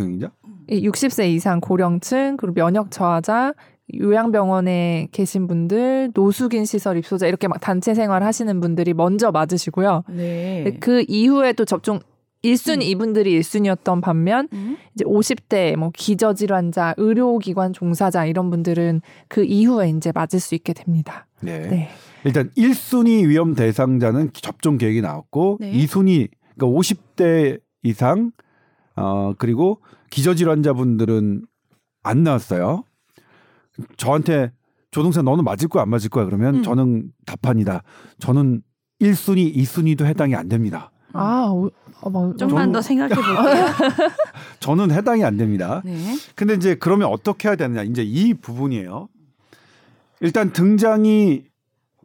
60세 0.88 1.28
이상 1.32 1.60
고령층 1.60 2.38
그리고 2.38 2.54
면역 2.54 2.92
저하자 2.92 3.56
요양병원에 4.00 5.10
계신 5.12 5.48
분들 5.48 6.12
노숙인 6.14 6.64
시설 6.64 6.98
입소자 6.98 7.28
이렇게 7.28 7.50
막 7.50 7.60
단체 7.60 7.94
생활 7.94 8.24
하시는 8.24 8.58
분들이 8.62 8.94
먼저 8.94 9.32
맞으시고요. 9.32 10.04
네. 10.08 10.78
그 10.80 11.04
이후에도 11.10 11.66
접종 11.66 12.00
1순위 12.44 12.78
음. 12.78 12.82
이분들이 12.82 13.40
1순위였던 13.40 14.02
반면 14.02 14.48
음? 14.54 14.78
이제 14.96 15.06
50대 15.06 15.76
뭐 15.76 15.92
기저질환자, 15.94 16.96
의료기관 16.98 17.74
종사자 17.74 18.26
이런 18.26 18.50
분들은 18.50 19.02
그 19.28 19.44
이후에 19.44 19.90
이제 19.90 20.12
맞을 20.14 20.40
수 20.40 20.56
있게 20.56 20.74
됩니다. 20.74 21.28
네. 21.42 21.62
네. 21.68 21.90
일단 22.24 22.50
1순위 22.58 23.28
위험 23.28 23.54
대상자는 23.56 24.32
접종 24.34 24.78
계획이 24.78 25.02
나왔고 25.02 25.58
네. 25.60 25.72
2순위 25.74 26.30
그러니까 26.56 26.80
50대 26.80 27.60
이상 27.84 28.32
어 28.96 29.34
그리고 29.38 29.82
기저질환자분들은 30.12 31.46
안 32.04 32.24
나왔어요. 32.24 32.84
저한테 33.98 34.52
조동생 34.92 35.24
너는 35.24 35.44
맞을 35.44 35.68
거야 35.70 35.84
안 35.84 35.90
맞을 35.90 36.10
거야 36.10 36.26
그러면 36.26 36.56
음. 36.56 36.64
저는 36.64 37.12
답합니다. 37.26 37.84
저는 38.20 38.62
1순위, 39.02 39.56
2순위도 39.56 40.06
해당이 40.06 40.36
안 40.36 40.48
됩니다. 40.48 40.92
아, 41.14 41.50
오, 41.52 41.70
어, 42.02 42.10
막, 42.10 42.38
좀만 42.38 42.70
저는- 42.70 42.74
더 42.74 42.82
생각해 42.82 43.14
볼게요. 43.16 43.66
저는 44.60 44.92
해당이 44.92 45.24
안 45.24 45.38
됩니다. 45.38 45.82
네. 45.86 46.16
근데 46.36 46.54
이제 46.56 46.76
그러면 46.76 47.08
어떻게 47.10 47.48
해야 47.48 47.56
되느냐? 47.56 47.84
이제 47.84 48.04
이 48.04 48.34
부분이에요. 48.34 49.08
일단 50.22 50.52
등장이 50.52 51.44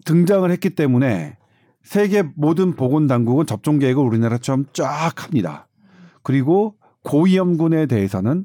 등장을 0.05 0.49
했기 0.51 0.71
때문에 0.71 1.37
세계 1.83 2.23
모든 2.35 2.75
보건 2.75 3.07
당국은 3.07 3.47
접종 3.47 3.79
계획을 3.79 4.03
우리나라처럼 4.03 4.67
쫙 4.73 5.13
합니다. 5.25 5.69
그리고 6.23 6.75
고위험군에 7.05 7.87
대해서는 7.87 8.45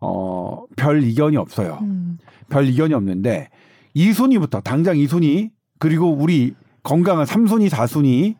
어, 0.00 0.64
별 0.76 1.02
이견이 1.02 1.36
없어요. 1.36 1.78
음, 1.82 2.18
별 2.48 2.66
이견이 2.66 2.94
없는데 2.94 3.50
2순위부터 3.94 4.62
당장 4.64 4.96
2순위 4.96 5.50
그리고 5.78 6.10
우리 6.10 6.54
건강한 6.82 7.26
3순위, 7.26 7.68
4순위 7.68 8.36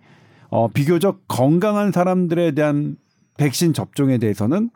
어, 0.50 0.68
비교적 0.68 1.24
건강한 1.28 1.92
사람들에 1.92 2.52
대한 2.52 2.96
백신 3.38 3.72
접종에 3.72 4.18
대해서는 4.18 4.70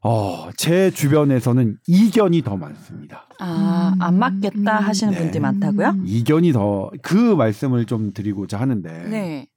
어, 0.00 0.48
제 0.56 0.90
주변에서는 0.92 1.78
이견이 1.88 2.42
더 2.42 2.56
많습니다. 2.56 3.26
아, 3.40 3.92
음. 3.96 4.00
안 4.02 4.18
맞겠다 4.18 4.78
음. 4.78 4.84
하시는 4.84 5.12
네. 5.12 5.18
분들이 5.18 5.40
많다고요? 5.40 5.88
음. 5.88 6.04
이견이 6.06 6.52
더 6.52 6.90
그 7.02 7.14
말씀을 7.34 7.84
좀 7.84 8.12
드리고자 8.12 8.60
하는데 8.60 9.08
네. 9.08 9.48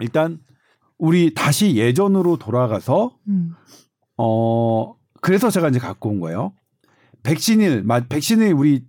일단 0.00 0.38
우리 0.98 1.34
다시 1.34 1.76
예전으로 1.76 2.38
돌아가서 2.38 3.16
음. 3.28 3.52
어 4.16 4.94
그래서 5.20 5.50
제가 5.50 5.68
이제 5.68 5.78
갖고 5.80 6.08
온 6.10 6.20
거예요. 6.20 6.52
백신을 7.24 7.82
마- 7.82 8.00
백신을 8.06 8.52
우리 8.52 8.84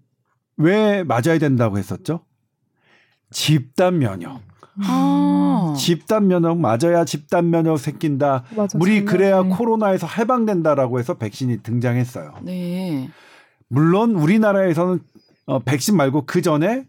왜 0.58 1.04
맞아야 1.04 1.40
된다고 1.40 1.78
했었죠? 1.78 2.24
집단 3.32 3.98
면역. 4.00 4.42
아. 4.84 5.74
집단 5.78 6.28
면역 6.28 6.58
맞아야 6.60 7.06
집단 7.06 7.50
면역 7.50 7.78
생긴다. 7.78 8.44
맞아. 8.56 8.78
우리 8.80 9.06
그래야 9.06 9.38
작년에. 9.38 9.56
코로나에서 9.56 10.08
해방된다라고 10.08 11.00
해서 11.00 11.16
백신이 11.16 11.64
등장했어요. 11.64 12.34
네. 12.44 13.10
물론 13.68 14.16
우리나라에서는 14.16 15.00
어, 15.48 15.60
백신 15.60 15.96
말고 15.96 16.26
그 16.26 16.42
전에 16.42 16.86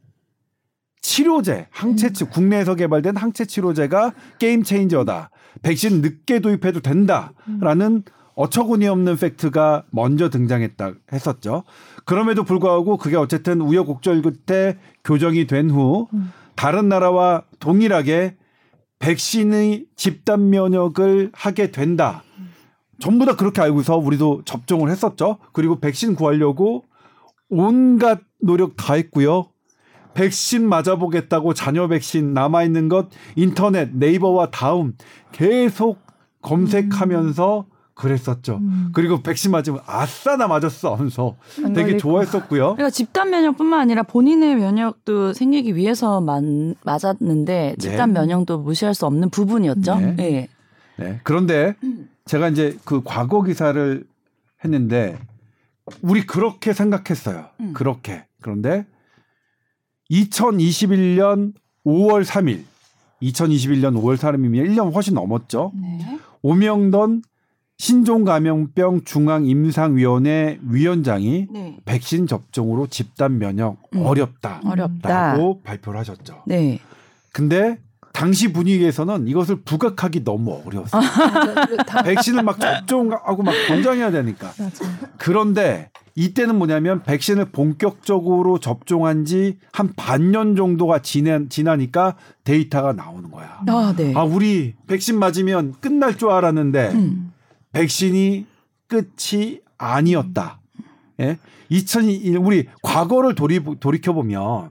치료제, 1.03 1.69
항체 1.71 2.13
치 2.13 2.25
국내에서 2.25 2.75
개발된 2.75 3.17
항체 3.17 3.45
치료제가 3.45 4.13
게임 4.39 4.63
체인저다. 4.63 5.31
백신 5.63 6.01
늦게 6.03 6.41
도입해도 6.41 6.81
된다라는 6.81 8.03
어처구니 8.35 8.87
없는 8.89 9.17
팩트가 9.17 9.85
먼저 9.91 10.29
등장했다 10.29 10.93
했었죠. 11.13 11.63
그럼에도 12.05 12.45
불구하고 12.45 12.97
그게 12.99 13.17
어쨌든 13.17 13.61
우여곡절 13.61 14.23
끝에 14.23 14.77
교정이 15.05 15.47
된후 15.47 16.09
음. 16.13 16.33
다른 16.57 16.89
나라와 16.89 17.45
동일하게 17.61 18.37
백신의 18.99 19.87
집단 19.95 20.51
면역을 20.51 21.31
하게 21.35 21.71
된다. 21.71 22.23
전부 22.99 23.27
다 23.27 23.37
그렇게 23.37 23.61
알고서 23.61 23.99
우리도 23.99 24.43
접종을 24.45 24.91
했었죠. 24.91 25.39
그리고 25.53 25.79
백신 25.81 26.15
구하려고 26.15 26.85
온갖 27.49 28.21
노력 28.41 28.77
다 28.77 28.95
했고요. 28.95 29.51
백신 30.15 30.67
맞아보겠다고 30.67 31.53
자녀 31.53 31.89
백신 31.89 32.33
남아있는 32.33 32.89
것 32.89 33.11
인터넷 33.37 33.95
네이버와 33.95 34.51
다음 34.51 34.95
계속 35.31 35.99
검색하면서 36.41 37.67
그랬었죠. 37.97 38.59
음. 38.59 38.91
그리고 38.93 39.23
백신 39.23 39.51
맞으면 39.51 39.81
아싸 39.87 40.37
나 40.37 40.47
맞았어 40.47 40.95
하면서 40.95 41.35
안 41.65 41.73
되게 41.73 41.97
좋아했었고요. 41.97 42.75
그러니까 42.75 42.91
집단 42.91 43.31
면역뿐만 43.31 43.81
아니라 43.81 44.03
본인의 44.03 44.57
면역도 44.57 45.33
생기기 45.33 45.75
위해서 45.75 46.21
만, 46.21 46.75
맞았는데 46.85 47.77
집단 47.79 48.13
네. 48.13 48.21
면역도 48.21 48.59
무시할 48.59 48.95
수 48.95 49.07
없는 49.07 49.31
부분이었죠. 49.31 49.97
네. 49.97 50.15
네. 50.15 50.49
네. 50.99 51.21
그런데 51.25 51.75
제가 52.27 52.51
이제 52.51 52.77
그 52.85 53.03
과거 53.03 53.43
기사를 53.43 54.05
했는데 54.63 55.19
우리 56.03 56.27
그렇게 56.27 56.75
생각했어요. 56.75 57.47
음. 57.61 57.73
그렇게. 57.73 58.27
그런데 58.43 58.87
2021년 60.11 61.55
5월 61.87 62.27
3일 62.27 62.65
2021년 63.23 63.95
5월 63.95 64.19
3일이면 64.19 64.69
1년 64.69 64.93
훨씬 64.93 65.15
넘었죠. 65.15 65.73
네. 65.75 66.19
오명던 66.43 67.23
신종 67.81 68.25
감염병 68.25 69.03
중앙 69.05 69.45
임상위원회 69.47 70.59
위원장이 70.67 71.47
네. 71.53 71.77
백신 71.85 72.27
접종으로 72.27 72.87
집단 72.87 73.39
면역 73.39 73.77
음. 73.95 74.05
어렵다. 74.05 74.63
어렵다. 74.65 75.09
라고 75.09 75.61
발표를 75.63 76.01
하셨죠. 76.01 76.43
네. 76.47 76.81
근데 77.33 77.79
당시 78.15 78.51
분위기에서는 78.51 79.29
이것을 79.29 79.57
부각하기 79.57 80.25
너무 80.25 80.63
어려웠어요. 80.65 81.03
맞아. 81.03 81.77
다- 81.87 82.03
백신을 82.03 82.43
막 82.45 82.59
접종하고 82.59 83.43
막 83.43 83.53
권장해야 83.69 84.11
되니까. 84.11 84.53
그런데 85.19 85.91
이때는 86.15 86.57
뭐냐면 86.57 87.03
백신을 87.03 87.51
본격적으로 87.53 88.59
접종한 88.59 89.27
지 89.27 89.59
한 89.71 89.93
반년 89.97 90.57
정도가 90.57 91.01
지난, 91.03 91.51
지나니까 91.51 92.17
데이터가 92.45 92.95
나오는 92.95 93.31
거야. 93.31 93.61
아, 93.67 93.93
네. 93.95 94.15
아, 94.17 94.23
우리 94.25 94.73
백신 94.87 95.19
맞으면 95.19 95.75
끝날 95.83 96.17
줄 96.17 96.31
알았는데 96.31 96.93
음. 96.95 97.33
백신이 97.77 98.47
끝이 98.89 99.61
아니었다. 99.77 100.61
예? 101.21 101.39
2001 101.69 102.39
우리 102.39 102.67
과거를 102.83 103.35
돌이 103.35 103.61
돌이켜 103.81 104.15
보면 104.15 104.71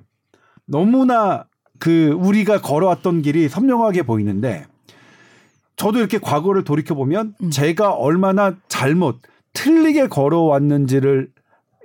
너무나 0.65 1.45
그 1.77 2.17
우리가 2.19 2.62
걸어왔던 2.62 3.21
길이 3.21 3.47
선명하게 3.47 4.03
보이는데 4.03 4.65
저도 5.75 6.00
이렇게 6.00 6.17
과거를 6.17 6.63
돌이켜 6.63 6.95
보면 6.95 7.35
음. 7.43 7.51
제가 7.51 7.91
얼마나 7.91 8.55
잘못 8.69 9.19
틀리게 9.53 10.07
걸어왔는지를 10.07 11.29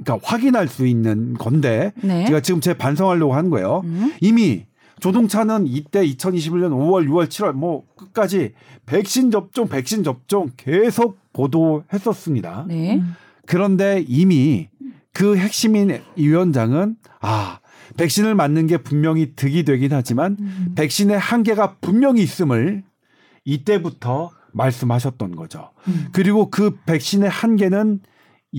그러니까 0.03 0.27
확인할 0.27 0.69
수 0.69 0.87
있는 0.87 1.35
건데 1.35 1.93
네. 2.03 2.25
제가 2.25 2.41
지금 2.41 2.63
제 2.63 2.73
반성하려고 2.73 3.35
하는 3.35 3.51
거예요. 3.51 3.83
음. 3.85 4.15
이미 4.23 4.65
조동차는 5.01 5.67
이때 5.67 6.07
2021년 6.07 6.71
5월, 6.71 7.09
6월, 7.09 7.27
7월 7.29 7.53
뭐 7.53 7.85
끝까지 7.97 8.53
백신 8.87 9.31
접종, 9.31 9.69
백신 9.69 10.05
접종 10.05 10.51
계속 10.57 11.19
보도했었습니다. 11.33 12.67
네. 12.69 13.03
그런데 13.47 14.05
이미 14.07 14.69
그 15.13 15.37
핵심인 15.37 15.91
이 16.17 16.29
위원장은 16.29 16.97
아 17.21 17.61
백신을 17.97 18.35
맞는 18.35 18.67
게 18.67 18.77
분명히 18.79 19.35
득이 19.35 19.65
되긴 19.65 19.93
하지만 19.93 20.37
음. 20.41 20.73
백신의 20.77 21.19
한계가 21.19 21.77
분명히 21.81 22.23
있음을 22.23 22.85
이때부터 23.45 24.31
말씀하셨던 24.53 25.37
거죠. 25.37 25.71
음. 25.89 26.09
그리고 26.13 26.51
그 26.51 26.77
백신의 26.87 27.29
한계는 27.29 28.01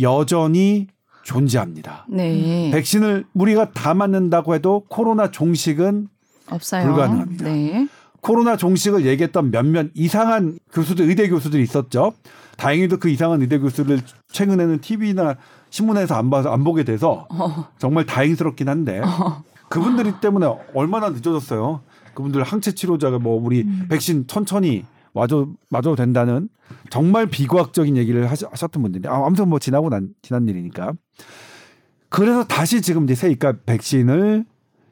여전히 0.01 0.87
존재합니다. 1.23 2.07
네. 2.09 2.71
백신을 2.71 3.25
우리가 3.33 3.71
다 3.71 3.93
맞는다고 3.93 4.55
해도 4.55 4.85
코로나 4.89 5.31
종식은 5.31 6.07
없어요. 6.49 6.85
불가능합니다. 6.85 7.45
네. 7.45 7.87
코로나 8.21 8.55
종식을 8.55 9.05
얘기했던 9.05 9.51
몇몇 9.51 9.87
이상한 9.93 10.59
교수들, 10.71 11.09
의대 11.09 11.27
교수들이 11.27 11.63
있었죠. 11.63 12.13
다행히도 12.57 12.97
그 12.97 13.09
이상한 13.09 13.41
의대 13.41 13.57
교수를 13.57 13.99
최근에는 14.31 14.79
TV나 14.79 15.37
신문에서 15.71 16.15
안 16.15 16.29
봐서 16.29 16.51
안 16.51 16.63
보게 16.63 16.83
돼서 16.83 17.27
어. 17.31 17.67
정말 17.79 18.05
다행스럽긴 18.05 18.69
한데 18.69 18.99
어. 18.99 19.43
그분들이 19.69 20.13
때문에 20.21 20.47
얼마나 20.75 21.09
늦어졌어요. 21.09 21.81
그분들 22.13 22.43
항체 22.43 22.73
치료자가 22.73 23.19
뭐 23.19 23.41
우리 23.41 23.61
음. 23.61 23.87
백신 23.89 24.27
천천히 24.27 24.85
맞아 25.13 25.45
맞아도 25.69 25.95
된다는 25.95 26.49
정말 26.89 27.25
비과학적인 27.25 27.97
얘기를 27.97 28.29
하셨, 28.29 28.51
하셨던 28.51 28.83
분들이 28.83 29.07
아, 29.07 29.25
아무튼 29.25 29.49
뭐 29.49 29.59
지나고 29.59 29.89
난 29.89 30.09
지난 30.21 30.47
일이니까 30.47 30.93
그래서 32.09 32.43
다시 32.43 32.81
지금 32.81 33.05
이제 33.05 33.15
새이가 33.15 33.53
백신을 33.65 34.45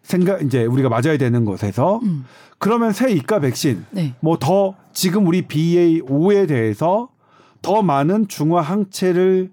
생각 0.09 0.41
이제 0.41 0.65
우리가 0.65 0.89
맞아야 0.89 1.17
되는 1.19 1.45
것에서 1.45 1.99
음. 2.01 2.25
그러면 2.57 2.91
새 2.91 3.11
이가 3.11 3.39
백신 3.39 3.85
네. 3.91 4.15
뭐더 4.21 4.73
지금 4.91 5.27
우리 5.27 5.43
BA5에 5.43 6.47
대해서 6.47 7.09
더 7.61 7.83
많은 7.83 8.27
중화 8.27 8.59
항체를 8.61 9.51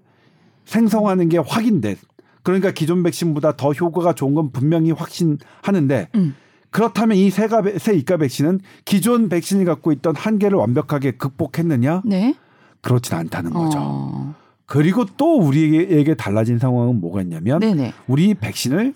생성하는 0.65 1.29
게 1.29 1.37
확인된 1.37 1.95
그러니까 2.41 2.71
기존 2.71 3.03
백신보다 3.03 3.55
더 3.55 3.71
효과가 3.71 4.13
좋은 4.13 4.33
건 4.33 4.51
분명히 4.51 4.89
확신하는데 4.89 6.07
음. 6.15 6.35
그렇다면 6.71 7.17
이 7.17 7.29
새가 7.29 7.61
새 7.77 7.93
이가 7.93 8.17
백신은 8.17 8.59
기존 8.83 9.29
백신이 9.29 9.63
갖고 9.63 9.91
있던 9.91 10.15
한계를 10.15 10.57
완벽하게 10.57 11.11
극복했느냐? 11.11 12.01
네. 12.03 12.33
그렇진 12.81 13.15
않다는 13.15 13.53
거죠. 13.53 13.77
어. 13.79 14.35
그리고 14.65 15.05
또 15.17 15.37
우리에게 15.37 16.15
달라진 16.15 16.57
상황은 16.57 16.99
뭐가 16.99 17.21
있냐면 17.21 17.59
네네. 17.59 17.93
우리 18.07 18.33
백신을 18.33 18.95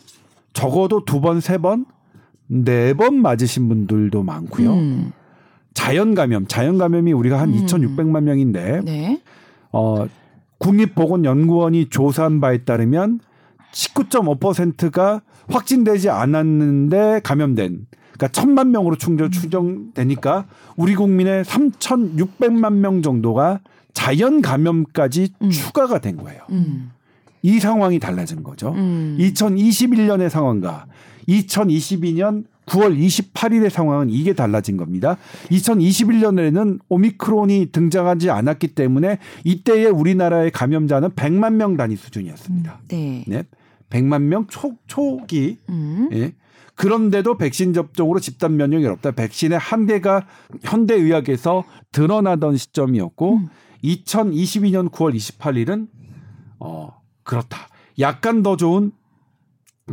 적어도 0.53 1.05
두 1.05 1.21
번, 1.21 1.39
세 1.39 1.57
번, 1.57 1.85
네 2.47 2.93
번 2.93 3.21
맞으신 3.21 3.69
분들도 3.69 4.23
많고요. 4.23 4.73
음. 4.73 5.11
자연 5.73 6.15
감염, 6.15 6.47
자연 6.47 6.77
감염이 6.77 7.13
우리가 7.13 7.39
한 7.39 7.53
음. 7.53 7.65
2,600만 7.65 8.23
명인데 8.23 8.81
네. 8.83 9.21
어 9.71 10.05
국립보건연구원이 10.57 11.89
조사한 11.89 12.41
바에 12.41 12.59
따르면 12.59 13.19
19.5%가 13.71 15.21
확진되지 15.49 16.09
않았는데 16.09 17.21
감염된 17.23 17.87
그러니까 18.13 18.27
천만 18.29 18.71
명으로 18.71 18.97
충전 18.97 19.31
추정되니까 19.31 20.45
우리 20.75 20.95
국민의 20.95 21.43
3,600만 21.45 22.73
명 22.73 23.01
정도가 23.01 23.61
자연 23.93 24.41
감염까지 24.41 25.33
음. 25.41 25.49
추가가 25.49 25.99
된 25.99 26.17
거예요. 26.17 26.41
음. 26.51 26.91
이 27.41 27.59
상황이 27.59 27.99
달라진 27.99 28.43
거죠. 28.43 28.73
음. 28.73 29.17
2021년의 29.19 30.29
상황과 30.29 30.85
2022년 31.27 32.45
9월 32.65 32.97
28일의 32.97 33.69
상황은 33.69 34.09
이게 34.09 34.33
달라진 34.33 34.77
겁니다. 34.77 35.17
2021년에는 35.49 36.79
오미크론이 36.87 37.67
등장하지 37.71 38.29
않았기 38.29 38.69
때문에 38.75 39.17
이때의 39.43 39.87
우리나라의 39.87 40.51
감염자는 40.51 41.09
100만 41.09 41.55
명 41.55 41.75
단위 41.75 41.95
수준이었습니다. 41.95 42.81
네. 42.87 43.25
네. 43.27 43.43
100만 43.89 44.21
명 44.23 44.47
초, 44.47 44.75
초기. 44.87 45.57
음. 45.69 46.09
예. 46.13 46.33
그런데도 46.75 47.37
백신 47.37 47.73
접종으로 47.73 48.19
집단 48.19 48.55
면역이 48.55 48.85
없다. 48.85 49.11
백신의 49.11 49.59
한계가 49.59 50.25
현대 50.61 50.95
의학에서 50.95 51.65
드러나던 51.91 52.57
시점이었고 52.57 53.35
음. 53.37 53.47
2022년 53.83 54.89
9월 54.89 55.13
28일은 55.15 55.87
어 56.59 57.00
그렇다. 57.31 57.69
약간 57.99 58.43
더 58.43 58.57
좋은 58.57 58.91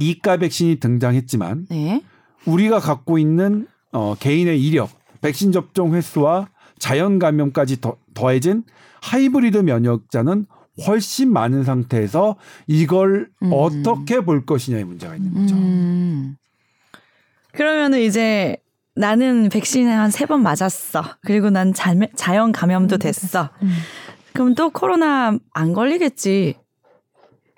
이가 0.01 0.39
백신이 0.39 0.81
등장했지만 0.81 1.67
네. 1.71 2.03
우리가 2.47 2.81
갖고 2.81 3.17
있는 3.17 3.69
어, 3.93 4.17
개인의 4.19 4.61
이력, 4.61 4.91
백신 5.21 5.53
접종 5.53 5.95
횟수와 5.95 6.49
자연 6.81 7.21
감염까지 7.21 7.81
더, 7.81 7.97
더해진 8.13 8.65
하이브리드 9.03 9.59
면역자는 9.59 10.47
훨씬 10.89 11.33
많은 11.33 11.63
상태에서 11.63 12.35
이걸 12.67 13.31
음. 13.45 13.51
어떻게 13.53 14.21
볼 14.21 14.45
것이냐의 14.45 14.85
문제가 14.85 15.15
있는 15.15 15.33
거죠. 15.33 15.55
음. 15.55 16.37
그러면은 17.53 18.01
이제 18.01 18.57
나는 18.97 19.49
백신에 19.49 19.93
한세 19.93 20.27
번 20.27 20.43
맞았어. 20.43 21.05
그리고 21.23 21.51
난 21.51 21.73
자, 21.73 21.95
자연 22.17 22.51
감염도 22.51 22.99
됐어. 22.99 23.51
음. 23.63 23.71
그럼 24.33 24.57
또 24.57 24.71
코로나 24.71 25.39
안 25.53 25.73
걸리겠지. 25.73 26.57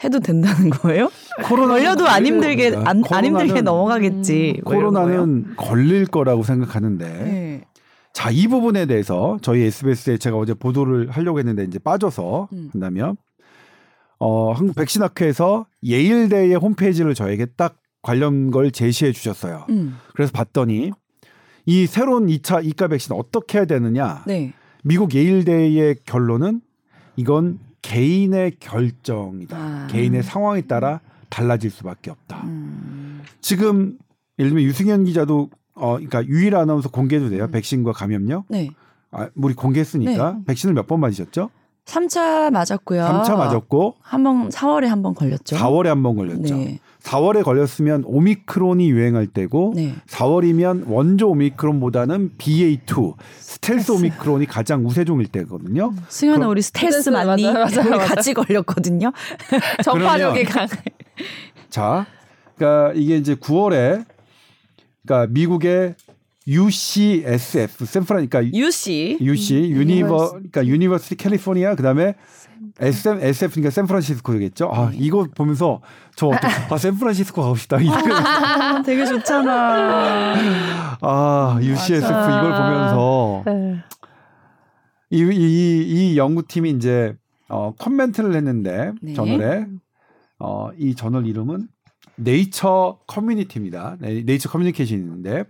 해도 0.02 0.18
된다는 0.20 0.70
거예요? 0.70 1.10
코로나 1.44 1.74
걸려도 1.74 2.06
안 2.06 2.24
힘들게 2.24 2.74
안, 2.74 3.02
안 3.10 3.24
힘들게 3.24 3.60
넘어가겠지. 3.60 4.60
뭐? 4.64 4.74
코로나는 4.74 5.54
걸릴 5.56 6.06
거라고 6.06 6.42
생각하는데 6.42 7.04
네. 7.06 7.64
자 8.12 8.30
이 8.30 8.48
부분에 8.48 8.86
대해서 8.86 9.38
저희 9.42 9.62
SBS에 9.62 10.18
제가 10.18 10.36
어제 10.36 10.54
보도를 10.54 11.10
하려고 11.10 11.38
했는데 11.38 11.64
이제 11.64 11.78
빠져서 11.78 12.48
음. 12.52 12.68
한다면 12.72 13.16
어 14.18 14.52
한국 14.52 14.76
백신 14.76 15.02
학회에서 15.02 15.66
예일대의 15.84 16.54
홈페이지를 16.56 17.14
저에게 17.14 17.46
딱 17.56 17.76
관련 18.02 18.50
걸 18.50 18.70
제시해 18.70 19.12
주셨어요. 19.12 19.66
음. 19.70 19.96
그래서 20.14 20.32
봤더니 20.32 20.90
이 21.66 21.86
새로운 21.86 22.26
2차 22.26 22.64
이가 22.64 22.88
백신 22.88 23.14
어떻게 23.14 23.58
해야 23.58 23.64
되느냐? 23.64 24.24
네. 24.26 24.52
미국 24.82 25.14
예일대의 25.14 25.96
결론은 26.04 26.60
이건 27.16 27.58
개인의 27.82 28.52
결정이다. 28.60 29.56
아. 29.56 29.86
개인의 29.90 30.22
상황에 30.22 30.62
따라 30.62 31.00
달라질 31.28 31.70
수밖에 31.70 32.10
없다. 32.10 32.42
음. 32.44 33.22
지금 33.40 33.98
예를 34.38 34.50
들면 34.50 34.64
유승현 34.64 35.04
기자도 35.04 35.50
어 35.74 35.92
그러니까 35.92 36.24
유일 36.26 36.56
아나운서 36.56 36.90
공개도 36.90 37.30
돼요. 37.30 37.44
음. 37.44 37.50
백신과 37.50 37.92
감염력. 37.92 38.44
네. 38.48 38.70
아, 39.12 39.28
우리 39.34 39.54
공개했으니까 39.54 40.32
네. 40.32 40.44
백신을 40.46 40.74
몇 40.74 40.86
번 40.86 41.00
맞으셨죠? 41.00 41.50
3차 41.86 42.50
맞았고요. 42.52 43.02
3차 43.02 43.36
맞았고 43.36 43.96
한 44.00 44.22
번 44.22 44.48
4월에 44.50 44.86
한 44.86 45.02
번 45.02 45.14
걸렸죠. 45.14 45.56
4월에 45.56 45.86
한 45.86 46.02
번 46.02 46.16
걸렸죠. 46.16 46.54
네. 46.56 46.78
4월에 47.02 47.42
걸렸으면 47.42 48.04
오미크론이 48.06 48.90
유행할 48.90 49.26
때고 49.26 49.72
네. 49.74 49.94
4월이면 50.08 50.84
원조 50.86 51.30
오미크론보다는 51.30 52.32
BA2 52.38 53.14
스텔스 53.38 53.92
오미크론이 53.92 54.46
가장 54.46 54.84
우세종일 54.86 55.28
때거든요. 55.28 55.92
승현아 56.08 56.38
그럼- 56.38 56.50
우리 56.50 56.62
스텔스 56.62 57.10
맞니? 57.10 57.42
맞아요, 57.44 57.66
우리 57.66 57.90
맞아요. 57.90 57.98
같이 58.06 58.34
걸렸거든요. 58.34 59.12
전파력이 59.84 60.44
강해. 60.44 60.68
자, 61.70 62.06
그러니까 62.56 62.92
이게 62.94 63.16
이제 63.16 63.34
9월에 63.34 64.04
그러니까 65.06 65.32
미국의 65.32 65.94
UCSF 66.46 67.84
샌프란 67.86 68.28
그러니까 68.28 68.44
UC. 68.59 69.18
UC 69.20 69.70
Univer 69.70 70.30
그러니까 70.30 70.66
University 70.66 71.16
California 71.16 71.74
그다음에 71.74 72.14
SM 72.79 73.18
SF니까 73.23 73.70
샌프란시스코겠죠. 73.70 74.70
아 74.73 74.90
이거 74.94 75.27
보면서 75.35 75.81
저 76.16 76.29
어떡- 76.29 76.73
아 76.73 76.77
샌프란시스코 76.79 77.42
가고 77.42 77.55
싶다. 77.57 77.79
아, 77.79 78.83
되게 78.85 79.05
좋잖아. 79.07 80.35
아 81.01 81.59
UCSF 81.62 82.01
맞아. 82.12 82.38
이걸 82.38 82.53
보면서 82.53 83.42
네. 83.46 83.77
이, 85.11 85.18
이, 85.23 86.12
이 86.12 86.18
연구팀이 86.18 86.70
이제 86.70 87.14
어 87.49 87.73
커멘트를 87.75 88.35
했는데 88.35 88.92
네. 89.03 89.14
저널에 89.14 89.66
어 90.38 90.70
이 90.79 90.94
저널 90.94 91.27
이름은 91.27 91.68
네이처 92.16 92.99
커뮤니티입니다. 93.07 93.96
네, 94.01 94.23
네이처 94.25 94.49
커뮤니케이션인데 94.51 95.44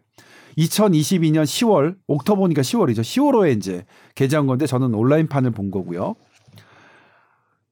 2022년 0.58 1.44
10월 1.44 1.96
옥토버니까 2.06 2.62
10월이죠. 2.62 3.00
10월호에 3.00 3.56
이제 3.56 3.84
게재한 4.14 4.46
건데 4.46 4.66
저는 4.66 4.94
온라인판을 4.94 5.50
본 5.52 5.70
거고요. 5.70 6.16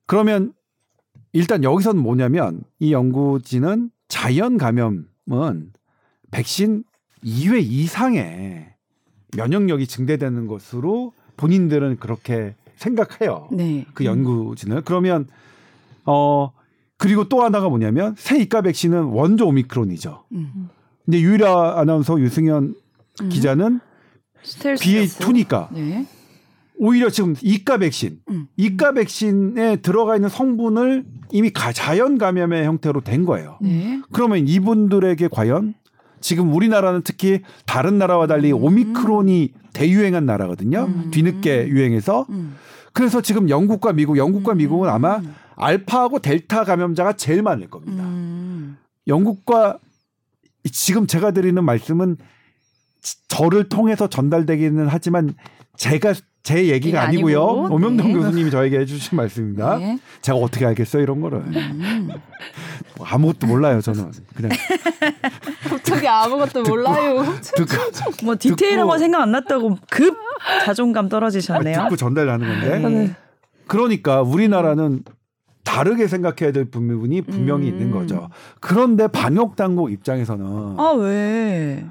그러면 0.09 0.55
일단 1.33 1.63
여기서는 1.63 2.03
뭐냐면 2.03 2.63
이 2.81 2.93
연구진은 2.93 3.91
자연 4.09 4.57
감염은 4.57 5.05
백신 6.31 6.83
2회 7.23 7.63
이상의 7.63 8.75
면역력이 9.37 9.87
증대되는 9.87 10.47
것으로 10.47 11.13
본인들은 11.37 11.99
그렇게 11.99 12.55
생각해요. 12.77 13.49
네. 13.53 13.85
그 13.93 14.07
연구진을 14.07 14.83
그러면 14.83 15.29
어 16.07 16.53
그리고 16.97 17.29
또 17.29 17.43
하나가 17.43 17.69
뭐냐면 17.69 18.15
새 18.17 18.39
이가 18.41 18.63
백신은 18.63 19.05
원조 19.05 19.47
오미크론이죠. 19.47 20.25
음. 20.33 20.71
근데 21.05 21.21
유일아 21.21 21.79
아나운서 21.79 22.19
유승현 22.19 22.75
기자는 23.29 23.81
스텔스 24.43 24.85
BA2니까 24.85 25.71
네. 25.73 26.07
오히려 26.79 27.11
지금 27.11 27.35
이가 27.43 27.79
백신, 27.79 28.21
음. 28.31 28.47
이가 28.57 28.93
백신에 28.93 29.77
들어가 29.77 30.15
있는 30.17 30.29
성분을 30.29 31.05
이미 31.33 31.51
가- 31.51 31.73
자연 31.73 32.19
감염의 32.19 32.65
형태로 32.65 33.01
된 33.03 33.25
거예요. 33.25 33.59
네. 33.61 34.01
그러면 34.13 34.47
이분들에게 34.47 35.29
과연 35.29 35.75
지금 36.21 36.53
우리나라는 36.55 37.03
특히 37.03 37.43
다른 37.67 37.99
나라와 37.99 38.27
달리 38.27 38.53
오미크론이 38.53 39.53
대유행한 39.73 40.25
나라거든요. 40.27 40.87
음. 40.89 41.11
뒤늦게 41.11 41.69
유행해서 41.69 42.27
음. 42.31 42.55
그래서 42.93 43.21
지금 43.21 43.49
영국과 43.51 43.93
미국, 43.93 44.17
영국과 44.17 44.55
미국은 44.55 44.89
아마 44.89 45.19
음. 45.19 45.35
알파하고 45.57 46.21
델타 46.21 46.65
감염자가 46.65 47.15
제일 47.15 47.43
많을 47.43 47.69
겁니다. 47.69 48.05
음. 48.05 48.77
영국과 49.07 49.79
이- 50.65 50.71
지금 50.71 51.07
제가 51.07 51.33
드리는 51.33 51.63
말씀은 51.65 52.17
지- 53.03 53.29
저를 53.29 53.69
통해서 53.69 54.09
전달되기는 54.09 54.87
하지만 54.89 55.35
제가 55.77 56.15
제 56.43 56.67
얘기가 56.69 56.99
이게 57.05 57.09
아니고요. 57.09 57.43
아니고, 57.43 57.75
오명동 57.75 58.09
네. 58.09 58.15
교수님이 58.15 58.51
저에게 58.51 58.79
해주신 58.81 59.17
말씀입니다. 59.17 59.77
네. 59.79 59.99
제가 60.23 60.39
어떻게 60.39 60.65
알겠어요 60.67 61.03
이런 61.03 61.21
거를 61.21 61.39
음. 61.41 62.09
아무것도 63.01 63.47
몰라요 63.47 63.81
저는 63.81 64.11
그냥 64.35 64.51
갑자기 65.69 66.09
아무것도 66.09 66.63
몰라요. 66.63 67.25
듣고, 67.43 67.73
뭐 68.25 68.37
디테일한 68.39 68.87
듣고- 68.87 68.91
거 68.91 68.99
생각 68.99 69.23
안 69.23 69.33
났다고 69.33 69.77
급 69.91 70.17
자존감 70.65 71.09
떨어지셨네요. 71.09 71.83
듣고 71.83 71.97
전달하는 71.97 72.47
건데 72.47 72.79
네. 72.79 73.15
그러니까 73.67 74.23
우리나라는 74.23 75.03
다르게 75.65 76.07
생각해야 76.07 76.53
될 76.53 76.65
부분이 76.65 77.23
분명히 77.23 77.69
음. 77.69 77.75
있는 77.75 77.91
거죠. 77.91 78.31
그런데 78.61 79.07
방역 79.09 79.55
당국 79.55 79.93
입장에서는 79.93 80.47
아 80.79 80.93
왜? 80.99 81.85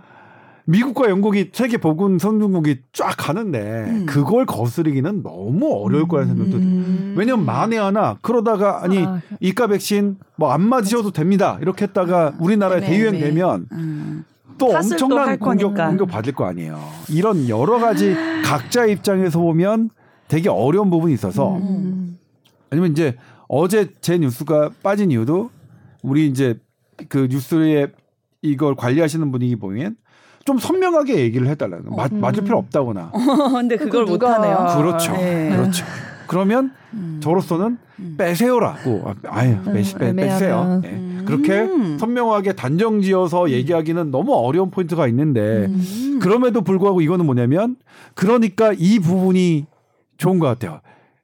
미국과 0.70 1.10
영국이 1.10 1.52
세계 1.54 1.78
보건 1.78 2.20
선진국이 2.20 2.82
쫙 2.92 3.16
가는데 3.18 3.86
음. 3.88 4.06
그걸 4.06 4.46
거스르기는 4.46 5.24
너무 5.24 5.74
어려울 5.82 6.10
거라는 6.10 6.36
생각도 6.36 6.58
들어요. 6.60 6.68
음. 6.70 7.16
왜냐면 7.18 7.46
만에 7.46 7.78
하나 7.78 8.18
그러다가 8.22 8.84
아니 8.84 9.00
아, 9.06 9.22
이가 9.40 9.68
백신 9.68 10.18
뭐 10.36 10.52
안 10.52 10.62
맞으셔도 10.68 11.12
됩니다 11.12 11.58
이렇게 11.62 11.86
했다가 11.86 12.36
우리나라에 12.40 12.82
네, 12.82 12.88
대유행 12.88 13.14
네. 13.14 13.20
되면 13.22 13.66
음. 13.72 14.26
또또 14.58 14.76
엄청난 14.76 15.28
할 15.30 15.40
공격 15.40 15.68
거니까. 15.70 15.88
공격 15.88 16.08
받을 16.10 16.34
거 16.34 16.46
아니에요. 16.46 16.80
이런 17.10 17.48
여러 17.48 17.80
가지 17.80 18.14
각자 18.44 18.86
입장에서 18.86 19.40
보면 19.40 19.90
되게 20.28 20.50
어려운 20.50 20.90
부분이 20.90 21.14
있어서 21.14 21.56
음. 21.58 22.18
아니면 22.70 22.92
이제 22.92 23.16
어제 23.48 23.94
제 24.02 24.18
뉴스가 24.18 24.72
빠진 24.84 25.12
이유도 25.12 25.50
우리 26.02 26.28
이제 26.28 26.60
그 27.08 27.28
뉴스에 27.32 27.88
이걸 28.42 28.76
관리하시는 28.76 29.32
분이 29.32 29.56
보면 29.58 29.96
좀 30.48 30.58
선명하게 30.60 31.18
얘기를 31.18 31.46
해달라는 31.48 31.88
거. 31.88 31.96
맞, 31.98 32.14
맞을 32.14 32.42
필요 32.46 32.58
없다거나. 32.58 33.12
근데 33.52 33.76
그걸 33.76 34.06
못 34.06 34.14
누가- 34.14 34.36
하네요. 34.36 34.78
그렇죠. 34.78 35.12
네. 35.12 35.50
그렇죠. 35.54 35.86
그러면 36.26 36.72
음. 36.94 37.20
저로서는 37.22 37.78
빼세요라고. 38.18 39.14
아유, 39.28 39.58
빼, 39.66 39.84
빼, 40.00 40.14
빼세요. 40.16 40.82
예. 40.86 40.90
음. 40.90 41.24
그렇게 41.26 41.68
선명하게 42.00 42.54
단정 42.54 43.02
지어서 43.02 43.50
얘기하기는 43.50 44.10
너무 44.10 44.34
어려운 44.36 44.72
포인트가 44.72 45.06
있는데 45.10 45.66
음. 45.66 46.20
그럼에도 46.22 46.62
불구하고 46.62 47.02
이거는 47.02 47.26
뭐냐면 47.26 47.76
그러니까 48.14 48.72
이 48.78 49.00
부분이 49.00 49.66
좋은 50.18 50.40
것 50.40 50.48
같아요. 50.48 50.80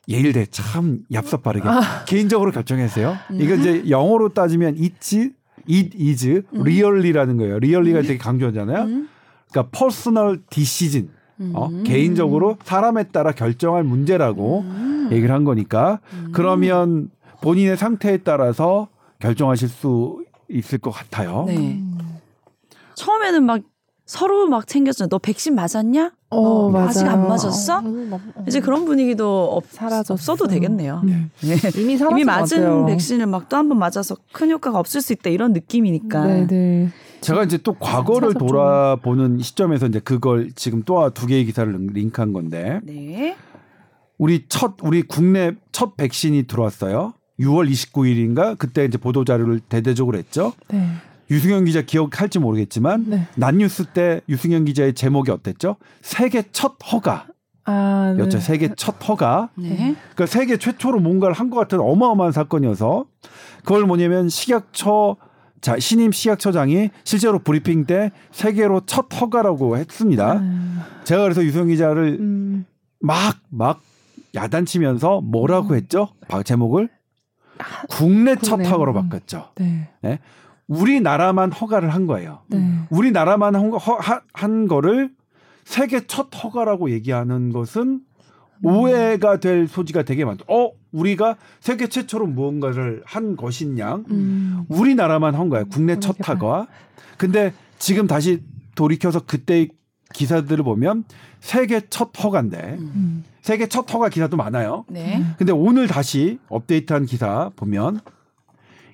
예일대 0.10 0.48
참 0.52 1.00
얍삽빠르게 1.14 1.64
개인적으로 2.08 2.52
결정했어요. 2.52 3.16
이거 3.40 3.56
이제 3.56 3.84
영어로 3.90 4.30
따지면 4.30 4.76
있지, 4.76 5.32
it 5.70 5.98
is, 5.98 6.44
really라는 6.54 7.38
거예요. 7.38 7.56
really가 7.56 8.02
되게 8.02 8.18
강조하잖아요. 8.18 9.12
음. 9.54 9.70
그러니까 9.70 9.70
personal 9.78 10.39
decision, 10.50 11.10
어? 11.54 11.68
음. 11.68 11.84
개인적으로 11.84 12.58
사람에 12.63 13.06
따라 13.10 13.32
결정할 13.32 13.84
문제라고 13.84 14.62
음. 14.62 15.10
얘기를 15.12 15.34
한 15.34 15.44
거니까 15.44 16.00
그러면 16.32 17.10
본인의 17.42 17.78
상태에 17.78 18.18
따라서 18.18 18.88
결정하실 19.20 19.70
수 19.70 20.24
있을 20.50 20.78
것 20.80 20.92
같아요. 20.92 21.46
네. 21.48 21.80
처음에는 22.96 23.44
막 23.44 23.62
서로 24.06 24.48
막 24.48 24.68
챙겼잖아. 24.68 25.08
너 25.10 25.18
백신 25.18 25.56
맞았냐? 25.56 26.12
어, 26.30 26.70
맞아. 26.70 26.89
아직 26.89 27.08
안 27.08 27.28
맞았어? 27.28 27.80
어, 27.80 28.20
이제 28.48 28.60
그런 28.60 28.86
분위기도 28.86 29.46
없, 29.54 29.66
사라졌어. 29.70 30.13
없어도 30.13 30.48
되겠네요. 30.48 31.02
음. 31.04 31.32
네. 31.42 31.56
이미 31.80 31.94
이미 31.94 31.98
것 31.98 32.26
맞은 32.26 32.58
같아요. 32.62 32.86
백신을 32.86 33.28
막 33.28 33.48
또 33.50 33.56
한 33.58 33.70
번 33.70 33.78
맞아서 33.80 34.16
큰 34.34 34.52
효과가 34.52 34.78
없을 34.78 35.02
수 35.02 35.13
있다 35.13 35.30
이런 35.30 35.54
느낌이니까. 35.54 36.26
네, 36.26 36.48
네. 36.48 36.89
제가 37.24 37.44
이제 37.44 37.58
또 37.58 37.74
과거를 37.74 38.34
돌아보는 38.36 39.40
시점에서 39.40 39.88
이제 39.88 40.00
그걸 40.00 40.52
지금 40.56 40.84
또 40.84 41.10
두 41.14 41.26
개의 41.28 41.46
기사를 41.46 41.72
링크한 41.94 42.34
건데 42.34 42.80
네. 42.84 43.36
우리 44.18 44.46
첫 44.48 44.76
우리 44.82 45.02
국내 45.02 45.54
첫 45.72 45.98
백신이 45.98 46.44
들어왔어요. 46.44 47.14
6월 47.40 47.70
29일인가 47.70 48.58
그때 48.58 48.86
이제 48.86 48.98
보도 48.98 49.26
자료를 49.26 49.60
대대적으로 49.62 50.18
했죠. 50.18 50.54
네. 50.70 50.88
유승현 51.32 51.66
기자 51.66 51.82
기억할지 51.82 52.38
모르겠지만 52.40 53.06
네. 53.08 53.28
난뉴스 53.36 53.86
때 53.86 54.22
유승현 54.30 54.66
기자의 54.66 54.94
제목이 54.94 55.32
어땠죠? 55.32 55.78
세계 56.02 56.44
첫 56.52 56.76
허가였죠. 56.92 57.34
아, 57.66 58.14
네. 58.16 58.40
세계 58.40 58.74
첫 58.76 58.96
허가. 59.08 59.50
네. 59.56 59.96
그러니까 59.96 60.26
세계 60.28 60.58
최초로 60.58 61.00
뭔가를 61.00 61.34
한 61.34 61.50
것 61.50 61.58
같은 61.58 61.80
어마어마한 61.80 62.32
사건이어서 62.34 63.06
그걸 63.64 63.86
뭐냐면 63.86 64.30
식약처 64.30 65.16
자 65.63 65.80
신임 65.80 66.12
식약처장이 66.12 66.89
실제로 67.06 67.39
브리핑 67.39 67.86
때 67.86 68.12
세계로 68.32 68.82
첫 68.86 69.08
허가라고 69.19 69.78
했습니다. 69.78 70.34
음. 70.39 70.82
제가 71.06 71.23
그래서 71.23 71.41
유승현 71.41 71.69
기자를 71.69 72.17
음. 72.19 72.65
막막 72.99 73.82
야단치면서 74.36 75.21
뭐라고 75.21 75.76
했죠? 75.76 76.10
바- 76.28 76.43
제목을 76.43 76.89
국내 77.89 78.36
첫 78.36 78.58
국내. 78.58 78.67
허가로 78.69 78.91
음. 78.91 79.08
바꿨죠. 79.10 79.52
네. 79.56 80.19
우리나라만 80.67 81.54
허가를 81.54 81.93
한 81.93 82.08
거예요. 82.08 82.39
네. 82.49 82.80
우리나라만 82.89 83.56
한, 83.56 83.69
거- 83.69 83.78
허- 83.78 83.99
하- 83.99 84.21
한 84.34 84.67
거를 84.67 85.12
세계 85.63 86.06
첫 86.08 86.28
허가라고 86.43 86.91
얘기하는 86.91 87.54
것은 87.54 88.02
오해가 88.63 89.39
될 89.39 89.67
소지가 89.69 90.04
되게 90.04 90.26
많다. 90.26 90.43
어, 90.49 90.71
우리가 90.93 91.36
세계 91.60 91.88
최초로 91.88 92.27
무언가를 92.27 93.01
한 93.06 93.36
것인 93.36 93.77
양 93.79 94.06
음. 94.10 94.65
우리나라만 94.69 95.36
한 95.36 95.49
거야. 95.49 95.65
국내 95.65 95.99
첫. 95.99 96.15
허가. 96.27 96.67
근데 97.17 97.53
지금 97.79 98.08
다시 98.08 98.41
돌이켜서 98.75 99.19
그때 99.19 99.67
기사들을 100.13 100.63
보면 100.63 101.03
세계 101.41 101.82
첫 101.89 102.12
허가인데 102.23 102.77
음. 102.79 103.23
세계 103.41 103.67
첫 103.67 103.91
허가 103.93 104.08
기사도 104.08 104.38
많아요. 104.38 104.86
네. 104.88 105.23
근데 105.38 105.51
오늘 105.51 105.88
다시 105.88 106.39
업데이트한 106.47 107.06
기사 107.06 107.51
보면 107.56 107.99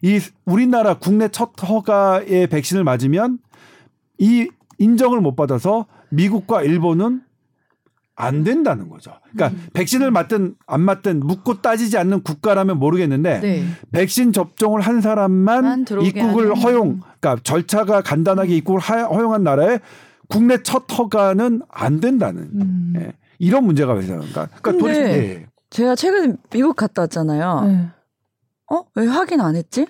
이 0.02 0.20
우리나라 0.46 0.98
국내 0.98 1.28
첫 1.28 1.52
허가의 1.62 2.48
백신을 2.48 2.84
맞으면 2.84 3.40
이 4.18 4.48
인정을 4.80 5.20
못 5.22 5.36
받아서 5.36 5.86
미국과 6.10 6.64
일본은 6.64 7.22
안 8.22 8.44
된다는 8.44 8.90
거죠. 8.90 9.12
그러니까 9.32 9.58
음. 9.58 9.68
백신을 9.74 10.12
맞든 10.12 10.56
안 10.68 10.82
맞든 10.82 11.22
묻고 11.22 11.62
따지지 11.62 11.98
않는 11.98 12.22
국가라면 12.24 12.78
모르겠는데 12.78 13.40
네. 13.40 13.64
백신 13.94 14.34
접종을 14.34 14.82
한 14.82 15.00
사람만 15.00 15.86
입국을. 16.04 16.54
허용, 16.56 17.00
그러니까 17.22 17.38
절차가 17.44 18.02
간단하게 18.02 18.58
입국을 18.58 18.82
하- 18.82 19.04
허용한 19.06 19.44
나라에 19.44 19.80
국내 20.28 20.62
첫 20.62 20.84
허가는 20.92 21.62
안 21.70 22.00
된다는 22.02 22.50
음. 22.56 22.94
예, 22.98 23.14
이런 23.40 23.64
문제가 23.64 23.94
왜 23.94 24.02
생겨요? 24.02 24.20
그러니까, 24.32 24.48
그러니까 24.62 24.86
도대체- 24.86 25.18
예. 25.18 25.46
제가 25.70 25.96
최근에 25.96 26.34
미국 26.50 26.76
갔다 26.76 27.04
왔잖아요. 27.04 27.62
네. 27.68 27.88
어? 28.72 28.84
왜 28.96 29.08
확인 29.08 29.40
안 29.40 29.56
했지? 29.56 29.88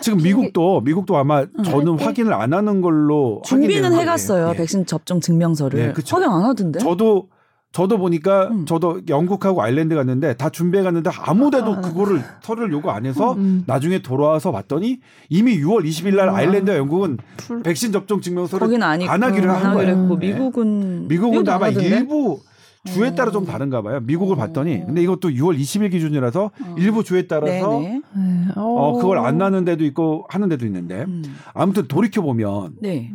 지금 0.00 0.22
미국도 0.22 0.80
미국도 0.80 1.14
아마 1.16 1.44
저는 1.64 1.92
할 1.92 1.98
때? 1.98 2.04
확인을 2.06 2.32
안 2.32 2.52
하는 2.54 2.80
걸로 2.80 3.42
준비는 3.44 3.92
해갔어요. 3.92 4.50
예. 4.54 4.56
백신 4.56 4.86
접종 4.86 5.20
증명서를. 5.20 5.88
네, 5.88 5.92
그쵸. 5.92 6.16
확인 6.16 6.30
안 6.30 6.42
하던데? 6.42 6.78
저도 6.80 7.28
저도 7.72 7.98
보니까 7.98 8.48
음. 8.48 8.64
저도 8.64 9.02
영국하고 9.08 9.60
아일랜드 9.62 9.94
갔는데 9.94 10.34
다 10.36 10.48
준비해 10.48 10.82
갔는데 10.82 11.10
아무데도 11.14 11.74
아. 11.74 11.80
그거를 11.82 12.22
서류를 12.40 12.72
요구 12.72 12.90
안 12.90 13.04
해서 13.04 13.34
음. 13.34 13.64
나중에 13.66 14.00
돌아와서 14.00 14.50
봤더니 14.50 15.00
이미 15.28 15.58
6월 15.60 15.84
20일 15.84 16.16
날 16.16 16.30
아. 16.30 16.36
아일랜드와 16.36 16.78
영국은 16.78 17.18
풀- 17.36 17.62
백신 17.62 17.92
접종 17.92 18.20
증명서를 18.22 18.82
아니고 18.82 19.10
안 19.10 19.22
하기를 19.22 19.50
안 19.50 19.62
한 19.64 19.74
거예요. 19.74 19.90
했고 19.90 20.18
네. 20.18 20.28
미국은 20.32 21.08
미국은 21.08 21.46
아마 21.48 21.66
하던데? 21.66 21.86
일부 21.88 22.40
주에 22.86 23.14
따라 23.16 23.30
좀 23.32 23.42
어. 23.42 23.46
다른가 23.46 23.82
봐요. 23.82 24.00
미국을 24.04 24.36
어. 24.36 24.38
봤더니 24.38 24.84
근데 24.86 25.02
이것도 25.02 25.30
6월 25.30 25.58
20일 25.58 25.90
기준이라서 25.90 26.44
어. 26.44 26.74
일부 26.78 27.04
주에 27.04 27.26
따라서 27.26 27.80
네네. 27.80 28.00
네. 28.14 28.46
어 28.54 28.94
그걸 28.94 29.18
안 29.18 29.36
나는 29.36 29.64
데도 29.66 29.84
있고 29.84 30.24
하는 30.30 30.48
데도 30.48 30.64
있는데 30.64 31.02
음. 31.02 31.22
아무튼 31.52 31.88
돌이켜 31.88 32.22
보면 32.22 32.76
네. 32.80 33.12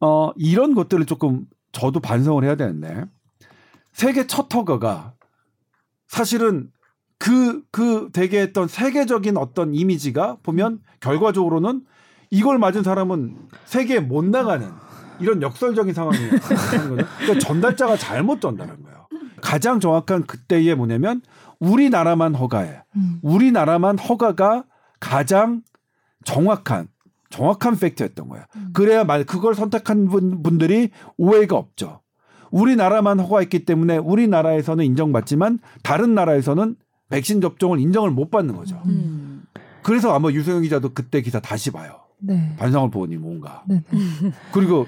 어 0.00 0.30
이런 0.36 0.74
것들을 0.74 1.04
조금 1.04 1.44
저도 1.72 2.00
반성을 2.00 2.42
해야 2.44 2.54
되는데 2.54 3.04
세계 4.00 4.26
첫 4.26 4.54
허가가 4.54 5.12
사실은 6.08 6.70
그, 7.18 7.62
그 7.70 8.08
되게 8.14 8.40
했던 8.40 8.66
세계적인 8.66 9.36
어떤 9.36 9.74
이미지가 9.74 10.38
보면 10.42 10.80
결과적으로는 11.00 11.82
이걸 12.30 12.58
맞은 12.58 12.82
사람은 12.82 13.36
세계에 13.66 14.00
못 14.00 14.24
나가는 14.24 14.66
이런 15.20 15.42
역설적인 15.42 15.92
상황이에요. 15.92 16.30
그러니까 16.30 17.38
전달자가 17.42 17.98
잘못 17.98 18.40
전달한 18.40 18.82
거예요. 18.82 19.06
가장 19.42 19.80
정확한 19.80 20.24
그때의 20.24 20.74
뭐냐면 20.76 21.20
우리나라만 21.58 22.34
허가해. 22.34 22.82
음. 22.96 23.18
우리나라만 23.20 23.98
허가가 23.98 24.64
가장 24.98 25.60
정확한 26.24 26.88
정확한 27.28 27.76
팩트였던 27.76 28.28
거예요. 28.30 28.46
음. 28.56 28.70
그래야 28.72 29.04
말 29.04 29.24
그걸 29.24 29.54
선택한 29.54 30.08
분, 30.08 30.42
분들이 30.42 30.88
오해가 31.18 31.56
없죠. 31.56 31.99
우리나라만 32.50 33.20
허가했기 33.20 33.64
때문에 33.64 33.98
우리나라에서는 33.98 34.84
인정받지만 34.84 35.58
다른 35.82 36.14
나라에서는 36.14 36.76
백신 37.08 37.40
접종을 37.40 37.78
인정을 37.80 38.10
못 38.10 38.30
받는 38.30 38.54
거죠. 38.56 38.80
음. 38.86 39.42
그래서 39.82 40.14
아마 40.14 40.30
유소영 40.30 40.62
기자도 40.62 40.90
그때 40.94 41.22
기사 41.22 41.40
다시 41.40 41.70
봐요. 41.70 41.92
네. 42.18 42.54
반성을 42.58 42.90
보니 42.90 43.16
뭔가. 43.16 43.62
네. 43.66 43.82
그리고 44.52 44.86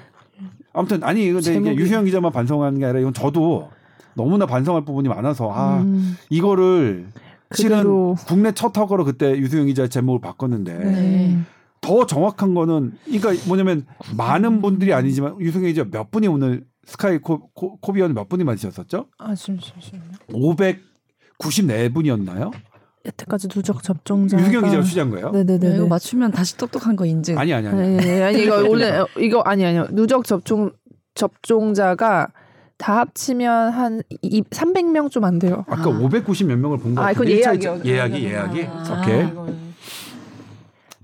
아무튼 0.73 1.03
아니 1.03 1.31
근데 1.31 1.53
제목이- 1.53 1.77
유소영 1.79 2.05
기자만 2.05 2.31
반성하는 2.33 2.79
게 2.79 2.85
아니라 2.85 3.01
이건 3.01 3.15
저도 3.15 3.71
너무나 4.15 4.45
반성할 4.47 4.85
부분이 4.85 5.09
많아서 5.09 5.51
아 5.53 5.79
음, 5.81 6.17
이거를 6.31 7.07
실은. 7.55 8.15
국내 8.27 8.53
첫 8.53 8.77
허가로 8.77 9.05
그때 9.05 9.37
유소영 9.37 9.67
기자 9.67 9.87
제목을 9.89 10.21
바꿨는데 10.21 10.79
네. 10.79 11.39
더 11.81 12.07
정확한 12.07 12.55
거는 12.55 12.93
그러니까 13.07 13.33
뭐냐면 13.49 13.87
많은 14.17 14.61
분들이 14.63 14.93
아니지만 14.93 15.41
유소영 15.41 15.67
기자 15.67 15.85
몇 15.91 16.11
분이 16.11 16.27
오늘 16.29 16.65
스카이 16.87 17.19
코, 17.19 17.49
코, 17.55 17.77
코 17.79 17.93
비언 17.93 18.13
몇 18.15 18.29
분이 18.29 18.45
맞으셨었죠? 18.45 19.07
아 19.19 19.35
잠시만요. 19.35 20.03
594분이었나요? 21.39 22.53
여태까지 23.05 23.49
누적 23.49 23.83
접종자. 23.83 24.39
유승경 24.39 24.65
기자가 24.65 24.83
취재한 24.85 25.11
거예요? 25.11 25.31
네네네. 25.33 25.71
야, 25.71 25.75
이거 25.75 25.87
맞추면 25.87 26.31
다시 26.31 26.57
똑똑한 26.57 26.95
거 26.95 27.05
인증. 27.05 27.37
아니 27.37 27.53
아니 27.53 27.67
아니. 27.67 27.81
아니, 27.81 27.99
아니, 27.99 28.23
아니 28.23 28.43
이거 28.45 28.57
원래 28.69 29.01
이거 29.19 29.41
아니 29.41 29.65
아니요. 29.65 29.89
누적 29.91 30.25
접종 30.25 30.71
접종자가 31.15 32.29
다 32.79 32.99
합치면 33.01 33.71
한 33.73 34.03
이, 34.23 34.43
300명 34.43 35.11
좀 35.11 35.25
안 35.25 35.39
돼요. 35.39 35.65
아까 35.69 35.89
590 35.91 36.47
몇 36.49 36.57
명을 36.59 36.79
본거 36.79 37.01
아, 37.01 37.07
같은데. 37.13 37.41
그건 37.41 37.61
예약이요. 37.61 37.81
예약이 37.85 38.25
예약이. 38.25 38.67
아, 38.67 39.01
오케이. 39.03 39.29
이거. 39.29 39.49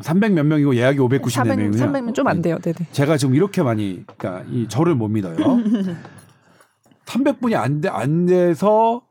300 0.01 0.33
몇 0.33 0.45
명이고 0.45 0.77
예약이 0.77 0.99
594명이요. 0.99 1.31
300, 1.31 1.75
300 1.75 2.05
명 2.05 2.15
좀 2.15 2.27
안 2.29 2.41
돼요. 2.43 2.59
네네. 2.59 2.89
제가 2.93 3.17
지금 3.17 3.35
이렇게 3.35 3.63
많이 3.63 4.05
그러니까 4.17 4.45
이 4.51 4.67
저를 4.69 4.95
못 4.95 5.09
믿어요. 5.09 5.37
300분이 7.07 7.55
안, 7.55 7.81
돼, 7.81 7.89
안 7.89 8.27
돼서 8.27 9.03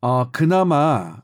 아 0.00 0.28
그나마 0.32 1.16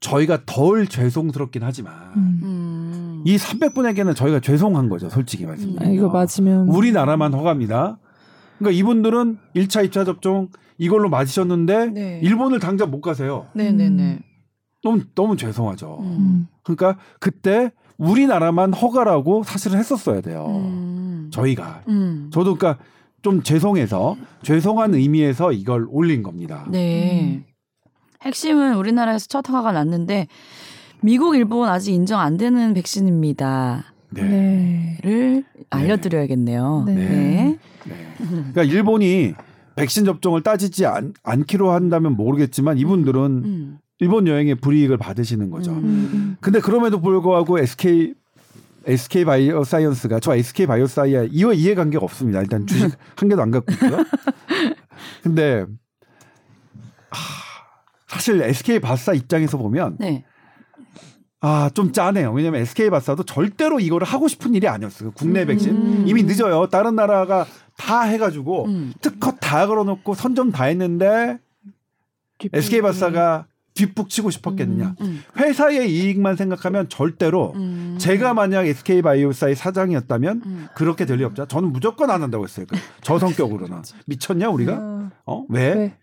저희가 0.00 0.40
덜 0.46 0.86
죄송스럽긴 0.86 1.62
하지만 1.62 1.92
음. 2.16 2.40
음. 2.42 3.22
이 3.26 3.36
300분에게는 3.36 4.14
저희가 4.14 4.40
죄송한 4.40 4.88
거죠. 4.88 5.08
솔직히 5.08 5.46
말씀드리면. 5.46 5.88
아, 5.88 5.92
이거 5.92 6.08
맞으면 6.08 6.68
우리나라만 6.68 7.34
허가입니다. 7.34 7.98
그러니까 8.58 8.78
이분들은 8.78 9.38
1차, 9.56 9.88
2차 9.88 10.06
접종 10.06 10.48
이걸로 10.78 11.08
맞으셨는데 11.08 11.86
네. 11.90 12.20
일본을 12.22 12.60
당장 12.60 12.90
못 12.90 13.00
가세요. 13.00 13.46
네 13.54 13.70
네 13.72 13.90
네. 13.90 14.18
너무 14.82 15.02
너무 15.14 15.36
죄송하죠. 15.36 15.98
음. 16.00 16.06
음. 16.06 16.48
그러니까 16.62 16.96
그때 17.20 17.72
우리나라만 17.98 18.72
허가라고 18.72 19.42
사실은 19.42 19.78
했었어야 19.78 20.20
돼요. 20.20 20.46
음. 20.48 21.30
저희가 21.32 21.82
음. 21.88 22.30
저도 22.32 22.56
그러니까 22.56 22.82
좀 23.22 23.42
죄송해서 23.42 24.16
죄송한 24.42 24.94
의미에서 24.94 25.52
이걸 25.52 25.86
올린 25.90 26.22
겁니다. 26.22 26.66
네. 26.70 27.44
핵심은 28.22 28.76
우리나라에서 28.76 29.26
첫 29.28 29.48
허가가 29.48 29.72
났는데 29.72 30.26
미국, 31.00 31.36
일본 31.36 31.68
아직 31.68 31.92
인정 31.92 32.20
안 32.20 32.36
되는 32.36 32.74
백신입니다. 32.74 33.84
네. 34.10 34.22
네. 34.22 34.98
를 35.02 35.44
알려드려야겠네요. 35.70 36.84
네. 36.86 36.94
네. 36.94 37.58
네. 37.84 38.14
그러니까 38.18 38.62
일본이 38.62 39.34
백신 39.76 40.04
접종을 40.04 40.42
따지지 40.42 40.86
않, 40.86 41.12
않기로 41.22 41.70
한다면 41.70 42.16
모르겠지만 42.16 42.78
이분들은 42.78 43.20
음. 43.44 43.78
일본 43.98 44.26
여행의 44.26 44.56
불이익을 44.56 44.98
받으시는 44.98 45.50
거죠. 45.50 45.72
음. 45.72 45.84
음. 45.84 46.36
근데 46.40 46.60
그럼에도 46.60 47.00
불구하고 47.00 47.58
SK 47.58 48.14
SK 48.86 49.24
바이오 49.24 49.64
사이언스가 49.64 50.20
저 50.20 50.34
SK 50.36 50.66
바이오 50.66 50.86
사이아 50.86 51.24
이와 51.30 51.52
이해관계가 51.54 52.04
없습니다. 52.04 52.40
일단 52.40 52.66
주식 52.66 52.90
한 53.16 53.28
개도 53.28 53.42
안 53.42 53.50
갖고 53.50 53.72
있고요. 53.72 54.04
근데 55.22 55.64
하, 57.10 57.66
사실 58.06 58.40
SK 58.42 58.78
바사 58.80 59.12
입장에서 59.12 59.58
보면 59.58 59.96
네. 59.98 60.24
아 61.40 61.70
좀 61.74 61.92
짜네요. 61.92 62.32
왜냐면 62.32 62.60
SK 62.62 62.90
바사도 62.90 63.24
절대로 63.24 63.78
이거를 63.80 64.06
하고 64.06 64.28
싶은 64.28 64.54
일이 64.54 64.68
아니었어요. 64.68 65.12
국내 65.12 65.42
음. 65.42 65.46
백신 65.48 66.08
이미 66.08 66.22
늦어요. 66.22 66.68
다른 66.68 66.94
나라가 66.96 67.46
다 67.76 68.02
해가지고 68.02 68.66
음. 68.66 68.92
특허 69.00 69.32
다 69.32 69.66
걸어놓고 69.66 70.14
선점 70.14 70.50
다 70.52 70.64
했는데 70.64 71.38
SK 72.52 72.82
바사가 72.82 73.46
뒷북 73.76 74.08
치고 74.08 74.30
싶었겠느냐. 74.30 74.96
음. 75.02 75.22
회사의 75.36 75.92
이익만 75.92 76.34
생각하면 76.36 76.88
절대로 76.88 77.52
음. 77.54 77.96
제가 78.00 78.32
만약 78.34 78.66
SK 78.66 79.02
바이오사의 79.02 79.54
사장이었다면 79.54 80.42
음. 80.46 80.66
그렇게 80.74 81.04
될 81.04 81.18
리 81.18 81.24
없죠. 81.24 81.46
저는 81.46 81.72
무조건 81.72 82.10
안 82.10 82.22
한다고 82.22 82.44
했어요. 82.44 82.66
그- 82.68 82.76
저 83.02 83.18
성격으로는 83.18 83.82
미쳤냐 84.06 84.48
우리가? 84.50 84.72
어, 84.80 85.10
어 85.26 85.46
왜? 85.50 85.74
네. 85.74 85.94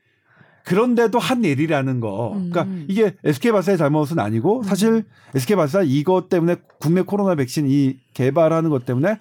그런데도 0.66 1.20
한 1.20 1.44
일이라는 1.44 2.00
거. 2.00 2.30
그러니까 2.36 2.64
음. 2.64 2.86
이게 2.88 3.16
SK 3.24 3.52
바사의 3.52 3.78
잘못은 3.78 4.18
아니고 4.20 4.64
사실 4.64 5.04
SK 5.36 5.58
바사 5.58 5.82
이것 5.84 6.30
때문에 6.30 6.56
국내 6.80 7.02
코로나 7.02 7.36
백신 7.36 7.66
이 7.68 7.98
개발하는 8.14 8.70
것 8.70 8.86
때문에 8.86 9.20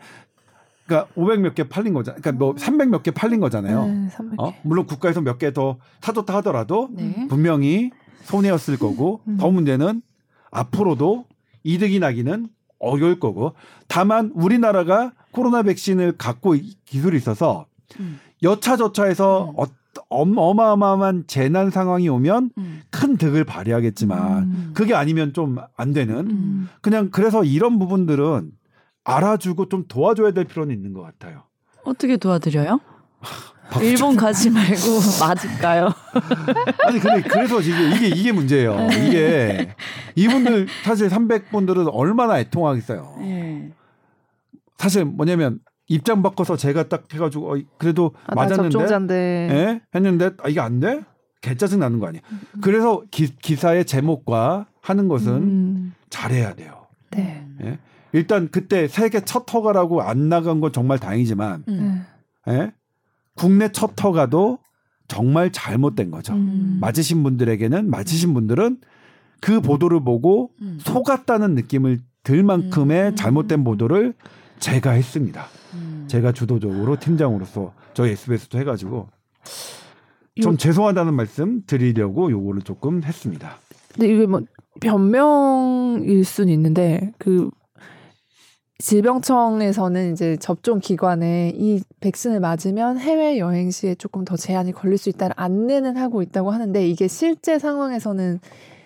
그러니까 0.86 1.10
500몇 1.16 1.54
개 1.54 1.68
팔린 1.68 1.94
거잖아요. 1.94 2.20
그러니까 2.20 2.44
뭐 2.44 2.54
300 2.56 2.88
몇 2.90 3.02
개 3.02 3.10
팔린 3.10 3.40
거잖아요. 3.40 3.86
네, 3.86 4.08
300개. 4.14 4.34
어? 4.40 4.54
물론 4.62 4.86
국가에서 4.86 5.20
몇 5.20 5.38
개 5.38 5.52
더 5.52 5.78
사줬다 6.00 6.34
하더라도 6.36 6.88
네. 6.92 7.26
분명히 7.28 7.90
손해였을 8.24 8.78
거고 8.78 9.20
음. 9.28 9.36
더 9.38 9.50
문제는 9.50 10.02
앞으로도 10.50 11.26
이득이 11.64 11.98
나기는 11.98 12.48
어려울 12.78 13.20
거고 13.20 13.52
다만 13.88 14.32
우리나라가 14.34 15.12
코로나 15.30 15.62
백신을 15.62 16.12
갖고 16.18 16.54
이- 16.54 16.74
기술이 16.84 17.16
있어서 17.16 17.66
음. 18.00 18.18
여차저차해서 18.42 19.50
음. 19.50 19.54
어, 19.58 19.64
엄- 20.08 20.36
어마어마한 20.36 21.24
재난 21.26 21.70
상황이 21.70 22.08
오면 22.08 22.50
음. 22.58 22.82
큰 22.90 23.16
득을 23.16 23.44
발휘하겠지만 23.44 24.42
음. 24.42 24.70
그게 24.74 24.94
아니면 24.94 25.32
좀 25.32 25.56
안 25.76 25.92
되는 25.92 26.16
음. 26.30 26.68
그냥 26.80 27.10
그래서 27.12 27.44
이런 27.44 27.78
부분들은 27.78 28.50
알아주고 29.04 29.68
좀 29.68 29.84
도와줘야 29.88 30.32
될 30.32 30.44
필요는 30.44 30.74
있는 30.74 30.92
것 30.92 31.02
같아요. 31.02 31.44
어떻게 31.84 32.16
도와드려요? 32.16 32.80
일본 33.80 34.16
가지 34.16 34.50
말고 34.50 34.76
맞을까요? 35.20 35.92
아니 36.86 36.98
근데 36.98 37.22
그래서 37.22 37.60
이게 37.60 37.90
이게 37.96 38.06
이게 38.08 38.32
문제예요. 38.32 38.76
네. 38.88 39.06
이게 39.06 39.74
이분들 40.16 40.66
사실 40.84 41.08
300분들은 41.08 41.88
얼마나 41.92 42.38
애통하겠어요. 42.40 43.16
네. 43.20 43.70
사실 44.78 45.04
뭐냐면 45.04 45.60
입장 45.88 46.22
바꿔서 46.22 46.56
제가 46.56 46.88
딱 46.88 47.04
해가지고 47.12 47.54
어, 47.54 47.58
그래도 47.78 48.12
아, 48.26 48.34
나 48.34 48.42
맞았는데. 48.42 48.68
예? 49.50 49.80
했는데 49.94 50.30
아, 50.42 50.48
이게 50.48 50.60
안 50.60 50.80
돼? 50.80 51.02
개 51.40 51.54
짜증 51.56 51.80
나는 51.80 51.98
거 51.98 52.06
아니야. 52.06 52.22
그래서 52.60 53.02
기, 53.10 53.34
기사의 53.36 53.84
제목과 53.84 54.66
하는 54.80 55.08
것은 55.08 55.32
음. 55.32 55.94
잘해야 56.08 56.54
돼요. 56.54 56.86
네. 57.10 57.44
예? 57.62 57.78
일단 58.12 58.48
그때 58.50 58.86
세계 58.88 59.20
첫 59.20 59.52
허가라고 59.52 60.02
안 60.02 60.28
나간 60.28 60.60
건 60.60 60.72
정말 60.72 60.98
다행이지만 60.98 61.64
음. 61.68 62.06
네. 62.46 62.54
예? 62.54 62.72
국내 63.34 63.70
첫 63.72 63.92
허가도 64.02 64.58
정말 65.08 65.50
잘못된 65.52 66.10
거죠. 66.10 66.32
음. 66.34 66.78
맞으신 66.80 67.22
분들에게는 67.22 67.90
맞으신 67.90 68.34
분들은 68.34 68.78
그 69.40 69.60
보도를 69.60 70.04
보고 70.04 70.50
음. 70.60 70.78
속았다는 70.80 71.54
느낌을 71.54 72.00
들 72.22 72.42
만큼의 72.42 73.10
음. 73.10 73.16
잘못된 73.16 73.64
보도를 73.64 74.14
제가 74.60 74.92
했습니다. 74.92 75.46
음. 75.74 76.04
제가 76.08 76.32
주도적으로 76.32 76.98
팀장으로서 76.98 77.72
저희 77.94 78.12
SBS도 78.12 78.58
해가지고 78.58 79.08
좀 80.40 80.52
요- 80.52 80.56
죄송하다는 80.56 81.14
말씀 81.14 81.62
드리려고 81.66 82.30
요거를 82.30 82.62
조금 82.62 83.02
했습니다. 83.02 83.56
근데 83.92 84.14
이게 84.14 84.26
뭐 84.26 84.40
변명일 84.80 86.24
수는 86.24 86.52
있는데 86.54 87.12
그 87.18 87.50
질병청에서는 88.82 90.12
이제 90.12 90.36
접종 90.38 90.80
기관에 90.80 91.52
이 91.54 91.80
백신을 92.00 92.40
맞으면 92.40 92.98
해외 92.98 93.38
여행 93.38 93.70
시에 93.70 93.94
조금 93.94 94.24
더 94.24 94.36
제한이 94.36 94.72
걸릴 94.72 94.98
수 94.98 95.08
있다는 95.08 95.34
안내는 95.36 95.96
하고 95.96 96.20
있다고 96.20 96.50
하는데 96.50 96.84
이게 96.88 97.06
실제 97.06 97.60
상황에서는 97.60 98.40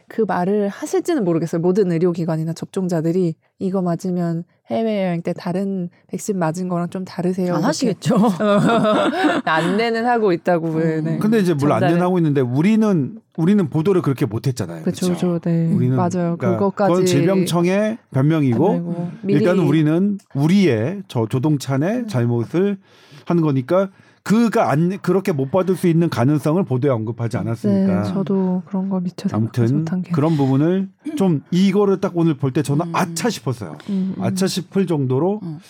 그 0.09 0.23
말을 0.23 0.69
하실지는 0.69 1.25
모르겠어요. 1.25 1.61
모든 1.61 1.91
의료기관이나 1.91 2.53
접종자들이 2.53 3.35
이거 3.59 3.83
맞으면 3.83 4.45
해외여행 4.71 5.23
때 5.23 5.33
다른 5.33 5.89
백신 6.09 6.39
맞은 6.39 6.69
거랑 6.69 6.91
좀 6.91 7.05
다르세요. 7.05 7.55
안. 7.57 7.65
하시겠죠. 7.65 8.17
안내는 9.45 10.07
하고 10.07 10.33
있다고. 10.33 10.79
네, 10.79 11.01
네. 11.01 11.19
근데 11.19 11.39
이제 11.39 11.55
물론 11.55 11.79
전달을- 11.79 11.83
안내는 11.85 12.03
하고 12.03 12.19
있는데 12.19 12.41
우리는 12.41 13.19
우리는 13.37 13.69
보도를 13.69 14.03
그렇게 14.03 14.27
못했잖아요. 14.27 14.83
그렇죠, 14.83 15.09
그쵸? 15.09 15.27
그렇죠. 15.29 15.39
네. 15.41 15.73
우리는 15.73 15.97
맞아요. 15.97 16.37
그러니까 16.39 16.57
그것까지 16.59 16.91
그건 16.93 17.07
질병청의 17.07 17.99
변명이고 18.13 19.11
미리- 19.23 19.39
일단은 19.41 19.65
우리는 19.65 20.19
우리의 20.35 21.03
저 21.09 21.27
조동찬의 21.27 22.07
잘못을 22.09 22.79
하는 23.25 23.43
거니까 23.43 23.91
그가 24.27 24.73
안 24.73 24.99
그렇게 25.03 25.31
못 25.31 25.53
받을 25.53 25.77
수 25.77 25.87
있는 25.87 26.11
가능성을 26.11 26.61
보도에 26.65 26.91
언급하지 26.91 27.37
않았으니까. 27.37 28.03
네, 28.03 28.13
저도 28.13 28.65
그런 28.67 28.89
거 28.89 28.99
생각하지 28.99 29.35
아무튼 29.35 29.79
못한 29.79 30.03
게. 30.03 30.11
그런 30.11 30.37
부분을 30.37 30.89
좀 31.17 31.43
이거를 31.53 32.01
딱 32.01 32.11
오늘 32.17 32.37
볼 32.37 32.51
때 32.53 32.61
저는 32.65 32.89
음. 32.89 32.97
아차 32.97 33.31
싶었어요. 33.31 33.79
음, 33.89 34.15
음. 34.19 34.25
아차 34.25 34.49
싶을 34.49 34.89
정도로 34.89 35.39
음. 35.45 35.61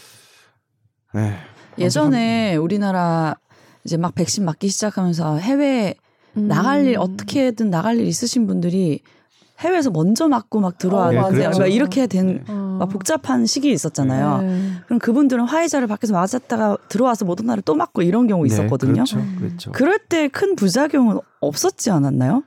네. 1.13 1.35
예전에 1.79 2.57
우리나라 2.57 3.37
이제 3.85 3.99
막 3.99 4.15
백신 4.15 4.47
맞기 4.47 4.69
시작하면서 4.69 5.37
해외 5.37 5.95
음. 6.39 6.49
나갈 6.49 6.87
일 6.87 6.97
어떻게든 6.99 7.69
나갈 7.69 7.99
일 7.99 8.07
있으신 8.07 8.47
분들이 8.47 9.01
해외에서 9.61 9.91
먼저 9.91 10.29
맞고 10.29 10.61
막 10.61 10.77
들어와야 10.79 11.23
어, 11.23 11.31
돼. 11.31 11.39
맞아요. 11.49 11.59
막 11.59 11.67
이렇게 11.67 12.07
된 12.07 12.45
어. 12.49 12.77
막 12.81 12.89
복잡한 12.91 13.47
시기 13.47 13.71
있었잖아요. 13.73 14.39
네. 14.43 14.71
그럼 14.87 14.99
그분들은 14.99 15.45
화이자를 15.45 15.87
밖에서 15.87 16.13
맞았다가 16.13 16.77
들어와서 16.89 17.25
모더나를 17.25 17.63
또 17.63 17.75
맞고 17.75 18.03
이런 18.03 18.27
경우 18.27 18.43
네, 18.43 18.49
있었거든요. 18.49 18.93
그렇죠. 18.95 19.19
음. 19.19 19.37
그렇죠. 19.39 19.73
그럴 19.73 19.99
때 19.99 20.29
큰 20.29 20.57
부작용은 20.57 21.19
없었지 21.41 21.91
않았나요? 21.91 22.43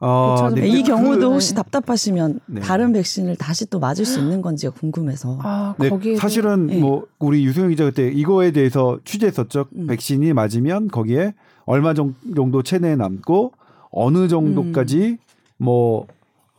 어, 0.00 0.34
그렇죠. 0.36 0.54
근데 0.54 0.68
이 0.68 0.82
그- 0.82 0.88
경우도 0.88 1.32
혹시 1.32 1.54
답답하시면 1.54 2.40
네. 2.46 2.60
다른 2.60 2.92
백신을 2.92 3.36
다시 3.36 3.64
또 3.70 3.78
맞을 3.78 4.04
수 4.04 4.18
있는 4.20 4.42
건지가 4.42 4.72
궁금해서. 4.78 5.38
아, 5.42 5.74
네, 5.78 5.88
거기에 5.88 6.16
사실은 6.16 6.66
네. 6.66 6.78
뭐 6.80 7.06
우리 7.18 7.44
유승현 7.46 7.70
기자 7.70 7.84
그때 7.84 8.08
이거에 8.08 8.50
대해서 8.50 8.98
취재했었죠. 9.04 9.66
음. 9.76 9.86
백신이 9.86 10.34
맞으면 10.34 10.88
거기에 10.88 11.32
얼마 11.64 11.94
정- 11.94 12.14
정도 12.36 12.62
체내에 12.62 12.96
남고 12.96 13.52
어느 13.90 14.28
정도까지 14.28 15.16
뭐 15.58 16.06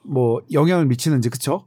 뭐 0.06 0.42
영향을 0.52 0.86
미치는지 0.86 1.30
그쵸? 1.30 1.64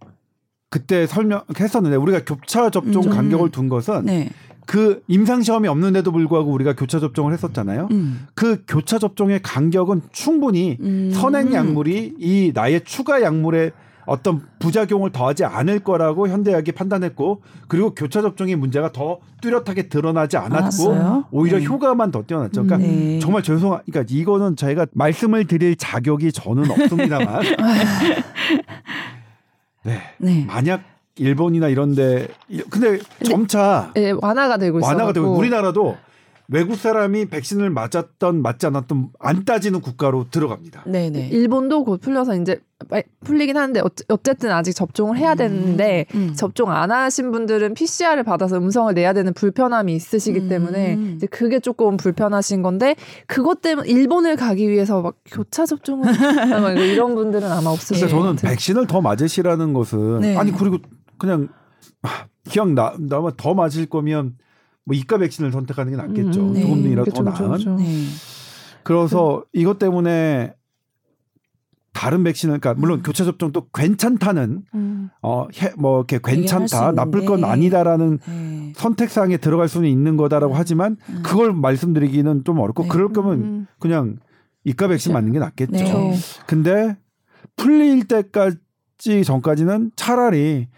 그때 0.71 1.07
설명했었는데 1.07 1.97
우리가 1.97 2.25
교차 2.25 2.71
접종 2.71 3.05
음. 3.05 3.11
간격을 3.11 3.51
둔 3.51 3.69
것은 3.69 4.05
네. 4.05 4.31
그 4.67 5.03
임상 5.09 5.43
시험이 5.43 5.67
없는데도 5.69 6.13
불구하고 6.13 6.53
우리가 6.53 6.75
교차 6.75 7.01
접종을 7.01 7.33
했었잖아요. 7.33 7.89
음. 7.91 8.27
그 8.35 8.65
교차 8.69 8.99
접종의 8.99 9.41
간격은 9.43 10.03
충분히 10.13 10.77
음. 10.81 11.11
선행 11.15 11.55
약물이 11.55 12.17
이 12.19 12.53
나의 12.55 12.83
추가 12.85 13.23
약물에 13.23 13.71
어떤 14.09 14.43
부작용을 14.59 15.13
더하지 15.13 15.45
않을 15.45 15.81
거라고 15.81 16.29
현대약이 16.29 16.73
판단했고 16.73 17.43
그리고 17.69 17.95
교차 17.95 18.23
접종의 18.23 18.57
문제가 18.57 18.91
더 18.91 19.19
뚜렷하게 19.43 19.89
드러나지 19.89 20.37
않았고 20.37 20.57
않았어요? 20.57 21.25
오히려 21.31 21.59
네. 21.59 21.65
효과만 21.65 22.11
더 22.11 22.23
뛰어났죠. 22.23 22.65
그러니까 22.65 22.89
네. 22.89 23.19
정말 23.21 23.43
죄송한 23.43 23.83
그러니까 23.87 24.13
이거는 24.13 24.57
저희가 24.57 24.87
말씀을 24.93 25.47
드릴 25.47 25.77
자격이 25.77 26.33
저는 26.33 26.71
없습니다만 26.71 27.43
네. 29.85 30.01
네. 30.19 30.45
만약 30.47 30.81
일본이나 31.17 31.69
이런데 31.69 32.29
근데 32.71 32.99
점차 33.25 33.93
예, 33.97 34.13
완화가 34.13 34.57
되고 34.57 34.79
있어. 34.79 34.89
완화가 34.89 35.13
되고 35.13 35.37
우리나라도 35.37 35.97
외국 36.51 36.77
사람이 36.77 37.27
백신을 37.27 37.69
맞았던 37.69 38.41
맞지 38.41 38.67
않았던 38.67 39.11
안 39.19 39.45
따지는 39.45 39.83
국가로 39.83 40.31
들어갑니다. 40.31 40.85
네네. 40.87 41.29
일본도 41.29 41.85
곧 41.85 42.01
풀려서 42.01 42.37
이제 42.41 42.59
풀리긴 43.23 43.59
하는데 43.59 43.83
어쨌든 44.09 44.51
아직 44.53 44.73
접종을 44.73 45.19
해야 45.19 45.35
되는데 45.35 46.07
음. 46.15 46.33
접종 46.35 46.71
안 46.71 46.91
하신 46.91 47.33
분들은 47.33 47.75
PCR을 47.75 48.23
받아서 48.23 48.57
음성을 48.57 48.95
내야 48.95 49.13
되는 49.13 49.35
불편함이 49.35 49.95
있으시기 49.95 50.41
음. 50.41 50.49
때문에 50.49 50.99
이제 51.17 51.27
그게 51.27 51.61
조금 51.61 51.99
불편하신 51.99 52.63
건데 52.63 52.97
그것 53.27 53.61
때문에 53.61 53.87
일본을 53.87 54.37
가기 54.37 54.71
위해서 54.71 55.03
막 55.03 55.17
교차 55.27 55.67
접종을 55.67 56.09
아마 56.55 56.71
이런 56.71 57.15
분들은 57.15 57.47
아마 57.51 57.69
없으실 57.71 58.07
것 58.07 58.11
저는 58.11 58.37
같아요. 58.37 58.53
백신을 58.53 58.87
더 58.87 59.03
맞으시라는 59.03 59.75
것은 59.75 60.21
네. 60.21 60.37
아니 60.37 60.51
그리고 60.53 60.79
그냥 61.19 61.49
아, 62.01 62.25
그냥 62.51 62.75
나 62.75 62.95
나만 62.99 63.33
더 63.37 63.53
맞을 63.53 63.85
거면 63.85 64.37
뭐 64.89 64.97
이가 64.97 65.19
백신을 65.19 65.53
선택하는 65.53 65.93
게 65.93 65.97
낫겠죠. 65.99 66.41
음, 66.41 66.53
네. 66.55 66.63
조금이라도 66.63 67.11
더 67.11 67.23
그쵸, 67.23 67.47
나은. 67.47 67.59
그쵸. 67.59 67.77
네. 67.77 67.85
그래서 68.83 69.45
이것 69.53 69.79
때문에 69.79 70.55
다른 71.93 72.25
백신을 72.25 72.59
그러니까 72.59 72.81
물론 72.81 73.03
교차 73.03 73.25
접종도 73.25 73.69
괜찮다는 73.75 74.63
음. 74.75 75.11
어뭐 75.21 75.49
이렇게 76.09 76.19
괜찮다 76.25 76.93
나쁠 76.93 77.27
건. 77.27 77.45
아니다라는 77.45 78.19
네. 78.27 78.73
선택사항에 78.77 79.37
들어갈 79.37 79.69
수는 79.69 79.91
있는 79.91 80.17
거다라고 80.17 80.55
하지만 80.55 80.97
음. 81.11 81.23
그걸 81.23 81.53
말씀드리기는 81.53 82.45
좀 82.45 82.59
어렵고 82.61 82.85
네. 82.85 82.89
그럴 82.89 83.13
거면 83.13 83.33
음. 83.43 83.67
그냥 83.79 84.17
이가 84.65 84.89
백신 84.89 85.13
맞는 85.13 85.33
게 85.33 85.39
낫겠죠. 85.39 85.73
네. 85.77 86.15
근데 86.47 86.97
풀릴 87.57 88.09
때까지 88.09 89.25
전까지는 89.27 89.91
차라리 89.97 90.69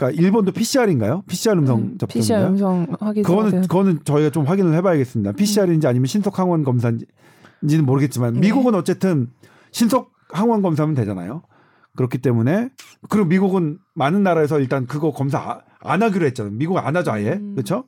그러니까 0.00 0.10
일본도 0.22 0.52
PCR인가요? 0.52 1.22
PCR 1.26 1.58
음성 1.58 1.78
음, 1.78 1.98
PCR 2.08 2.40
접종인가요? 2.40 2.48
음성 2.48 2.86
확인. 3.00 3.22
그거는 3.22 3.60
그거는 3.62 3.98
저희가 4.04 4.30
좀 4.30 4.46
확인을 4.46 4.74
해봐야겠습니다. 4.76 5.32
PCR인지 5.32 5.86
아니면 5.86 6.06
신속 6.06 6.38
항원 6.38 6.64
검사인지는 6.64 7.84
모르겠지만 7.84 8.34
네. 8.34 8.40
미국은 8.40 8.74
어쨌든 8.74 9.28
신속 9.72 10.10
항원 10.32 10.62
검사하면 10.62 10.94
되잖아요. 10.96 11.42
그렇기 11.96 12.18
때문에 12.18 12.70
그리고 13.10 13.26
미국은 13.26 13.78
많은 13.94 14.22
나라에서 14.22 14.58
일단 14.58 14.86
그거 14.86 15.12
검사 15.12 15.38
아- 15.38 15.60
안 15.82 16.02
하기로 16.02 16.24
했잖아요. 16.26 16.54
미국은 16.54 16.80
안 16.82 16.96
하죠 16.96 17.10
아예 17.12 17.32
음. 17.32 17.52
그렇죠? 17.54 17.84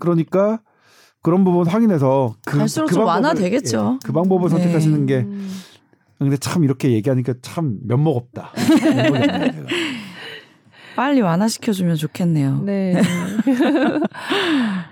그러니까 0.00 0.60
그런 1.22 1.44
부분 1.44 1.66
확인해서 1.68 2.34
그, 2.44 2.58
갈수록 2.58 2.86
그좀 2.86 3.04
방법을- 3.04 3.06
완화되겠죠. 3.06 3.98
예, 4.02 4.06
그 4.06 4.12
방법을 4.12 4.48
네. 4.48 4.56
선택하시는 4.56 5.06
게 5.06 5.18
음. 5.20 5.48
근데 6.18 6.36
참 6.38 6.64
이렇게 6.64 6.90
얘기하니까 6.92 7.34
참 7.42 7.78
면목 7.84 8.16
없다. 8.16 8.50
빨리 10.96 11.20
완화시켜주면 11.20 11.96
좋겠네요. 11.96 12.62
네. 12.64 12.94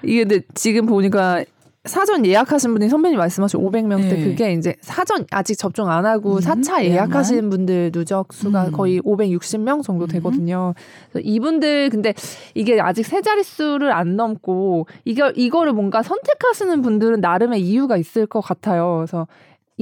이게 0.03 0.25
근데 0.25 0.41
지금 0.55 0.87
보니까 0.87 1.45
사전 1.85 2.25
예약하신 2.25 2.75
분이 2.75 2.89
선배님 2.89 3.19
말씀하신 3.19 3.59
500명대 3.59 4.09
네. 4.09 4.25
그게 4.25 4.53
이제 4.53 4.77
사전 4.83 5.27
아직 5.33 5.57
접종 5.57 5.91
안 5.91 6.07
하고 6.07 6.35
음, 6.35 6.39
4차 6.39 6.85
예약만? 6.85 6.93
예약하시는 6.93 7.51
분들 7.51 7.91
누적 7.93 8.33
수가 8.33 8.67
음. 8.67 8.73
거의 8.73 9.01
560명 9.01 9.83
정도 9.83 10.05
음. 10.05 10.09
되거든요. 10.09 10.75
그래서 11.11 11.29
이분들 11.29 11.91
근데 11.91 12.15
이게 12.55 12.81
아직 12.81 13.05
세 13.05 13.21
자릿수를 13.21 13.93
안 13.93 14.15
넘고 14.15 14.87
이거 15.05 15.31
이거를 15.31 15.73
뭔가 15.73 16.05
선택하시는 16.05 16.83
분들은 16.83 17.21
나름의 17.21 17.61
이유가 17.61 17.97
있을 17.97 18.27
것 18.27 18.41
같아요. 18.41 18.99
그래서 18.99 19.27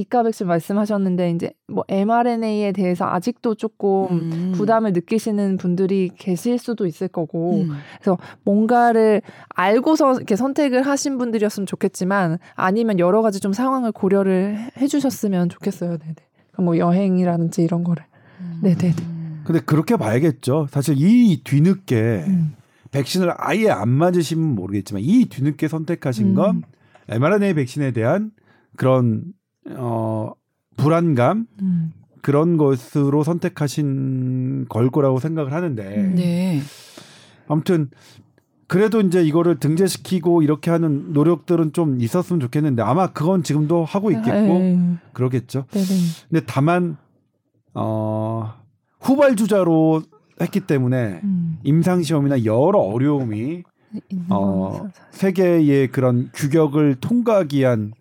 이가 0.01 0.23
백신 0.23 0.47
말씀하셨는데 0.47 1.31
이제 1.31 1.51
뭐 1.67 1.83
mRNA에 1.87 2.71
대해서 2.71 3.05
아직도 3.05 3.55
조금 3.55 4.07
음. 4.11 4.51
부담을 4.55 4.93
느끼시는 4.93 5.57
분들이 5.57 6.09
계실 6.17 6.57
수도 6.57 6.85
있을 6.87 7.07
거고 7.07 7.61
음. 7.61 7.69
뭔가를 8.43 9.21
알고서 9.49 10.15
이렇게 10.15 10.35
선택을 10.35 10.81
하신 10.83 11.17
분들이었으면 11.17 11.67
좋겠지만 11.67 12.39
아니면 12.55 12.99
여러 12.99 13.21
가지 13.21 13.39
좀 13.39 13.53
상황을 13.53 13.91
고려를 13.91 14.57
해- 14.57 14.71
해주셨으면 14.81 15.49
좋겠어요. 15.49 15.97
네네. 15.97 16.15
그럼 16.51 16.65
뭐 16.65 16.77
여행이라든지 16.77 17.61
이런 17.63 17.83
거를. 17.83 18.03
네네네. 18.61 18.95
근데 19.43 19.59
그렇게 19.61 19.95
봐야겠죠. 19.97 20.67
사실 20.69 20.95
이 20.97 21.41
뒤늦게 21.43 22.23
음. 22.27 22.53
백신을 22.91 23.33
아예 23.37 23.69
안 23.69 23.89
맞으시면 23.89 24.55
모르겠지만 24.55 25.01
이 25.05 25.25
뒤늦게 25.25 25.67
선택하신 25.67 26.29
음. 26.29 26.33
건 26.35 26.63
mRNA 27.07 27.53
백신에 27.53 27.91
대한 27.91 28.31
그런 28.75 29.23
어 29.77 30.33
불안감 30.77 31.47
음. 31.61 31.93
그런 32.21 32.57
것으로 32.57 33.23
선택하신 33.23 34.65
걸 34.69 34.89
거라고 34.89 35.19
생각을 35.19 35.53
하는데 35.53 35.83
음. 35.83 36.15
네. 36.15 36.61
아무튼 37.47 37.89
그래도 38.67 39.01
이제 39.01 39.21
이거를 39.21 39.59
등재시키고 39.59 40.43
이렇게 40.43 40.71
하는 40.71 41.11
노력들은 41.11 41.73
좀 41.73 41.99
있었으면 41.99 42.39
좋겠는데 42.39 42.81
아마 42.81 43.07
그건 43.07 43.43
지금도 43.43 43.83
하고 43.83 44.11
있겠고 44.11 44.31
에이, 44.31 44.79
그러겠죠. 45.11 45.65
네네. 45.71 45.87
근데 46.29 46.45
다만 46.47 46.95
어 47.73 48.53
후발주자로 49.01 50.03
했기 50.39 50.61
때문에 50.61 51.19
음. 51.23 51.59
임상 51.63 52.03
시험이나 52.03 52.45
여러 52.45 52.79
어려움이 52.79 53.63
있는 54.09 54.25
어건 54.29 54.91
세계의 55.11 55.89
그런 55.89 56.29
규격을 56.33 56.95
통과하기 57.01 57.59
위한 57.59 57.93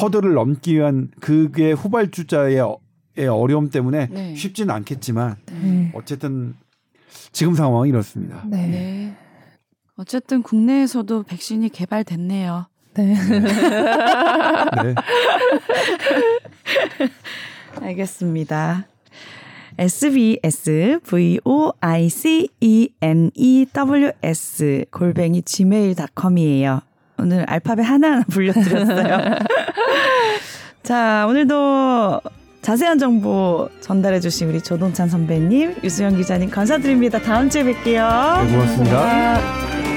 허들을 0.00 0.34
넘기 0.34 0.74
위한 0.74 1.10
그게 1.20 1.72
후발주자의 1.72 2.60
어- 2.60 2.78
의 3.18 3.28
어려움 3.28 3.70
때문에 3.70 4.08
네. 4.10 4.34
쉽지는 4.34 4.74
않겠지만 4.74 5.36
네. 5.46 5.90
어쨌든 5.94 6.54
지금 7.32 7.54
상황은 7.54 7.88
이렇습니다. 7.88 8.42
네. 8.46 8.66
네. 8.66 9.16
어쨌든 9.96 10.42
국내에서도 10.42 11.22
백신이 11.22 11.70
개발됐네요. 11.70 12.66
네. 12.92 13.14
네. 13.14 14.94
알겠습니다. 17.80 18.86
sbs 19.78 21.00
v 21.02 21.40
o 21.44 21.72
i 21.80 22.08
c 22.08 22.48
e 22.60 22.88
n 23.00 23.30
e 23.34 23.66
w 23.72 24.10
s 24.22 24.84
골뱅이 24.90 25.42
gmail.com이에요. 25.42 26.80
오늘 27.18 27.44
알파벳 27.44 27.84
하나하나 27.84 28.22
불려드렸어요. 28.30 29.36
자, 30.82 31.26
오늘도 31.28 32.20
자세한 32.62 32.98
정보 32.98 33.68
전달해 33.80 34.20
주신 34.20 34.48
우리 34.48 34.60
조동찬 34.60 35.08
선배님, 35.08 35.76
유수영 35.84 36.16
기자님 36.16 36.50
감사드립니다. 36.50 37.18
다음 37.20 37.48
주에 37.48 37.62
뵐게요. 37.62 38.44
네, 38.44 38.52
고맙습니다. 38.52 39.00
감사합니다. 39.00 39.95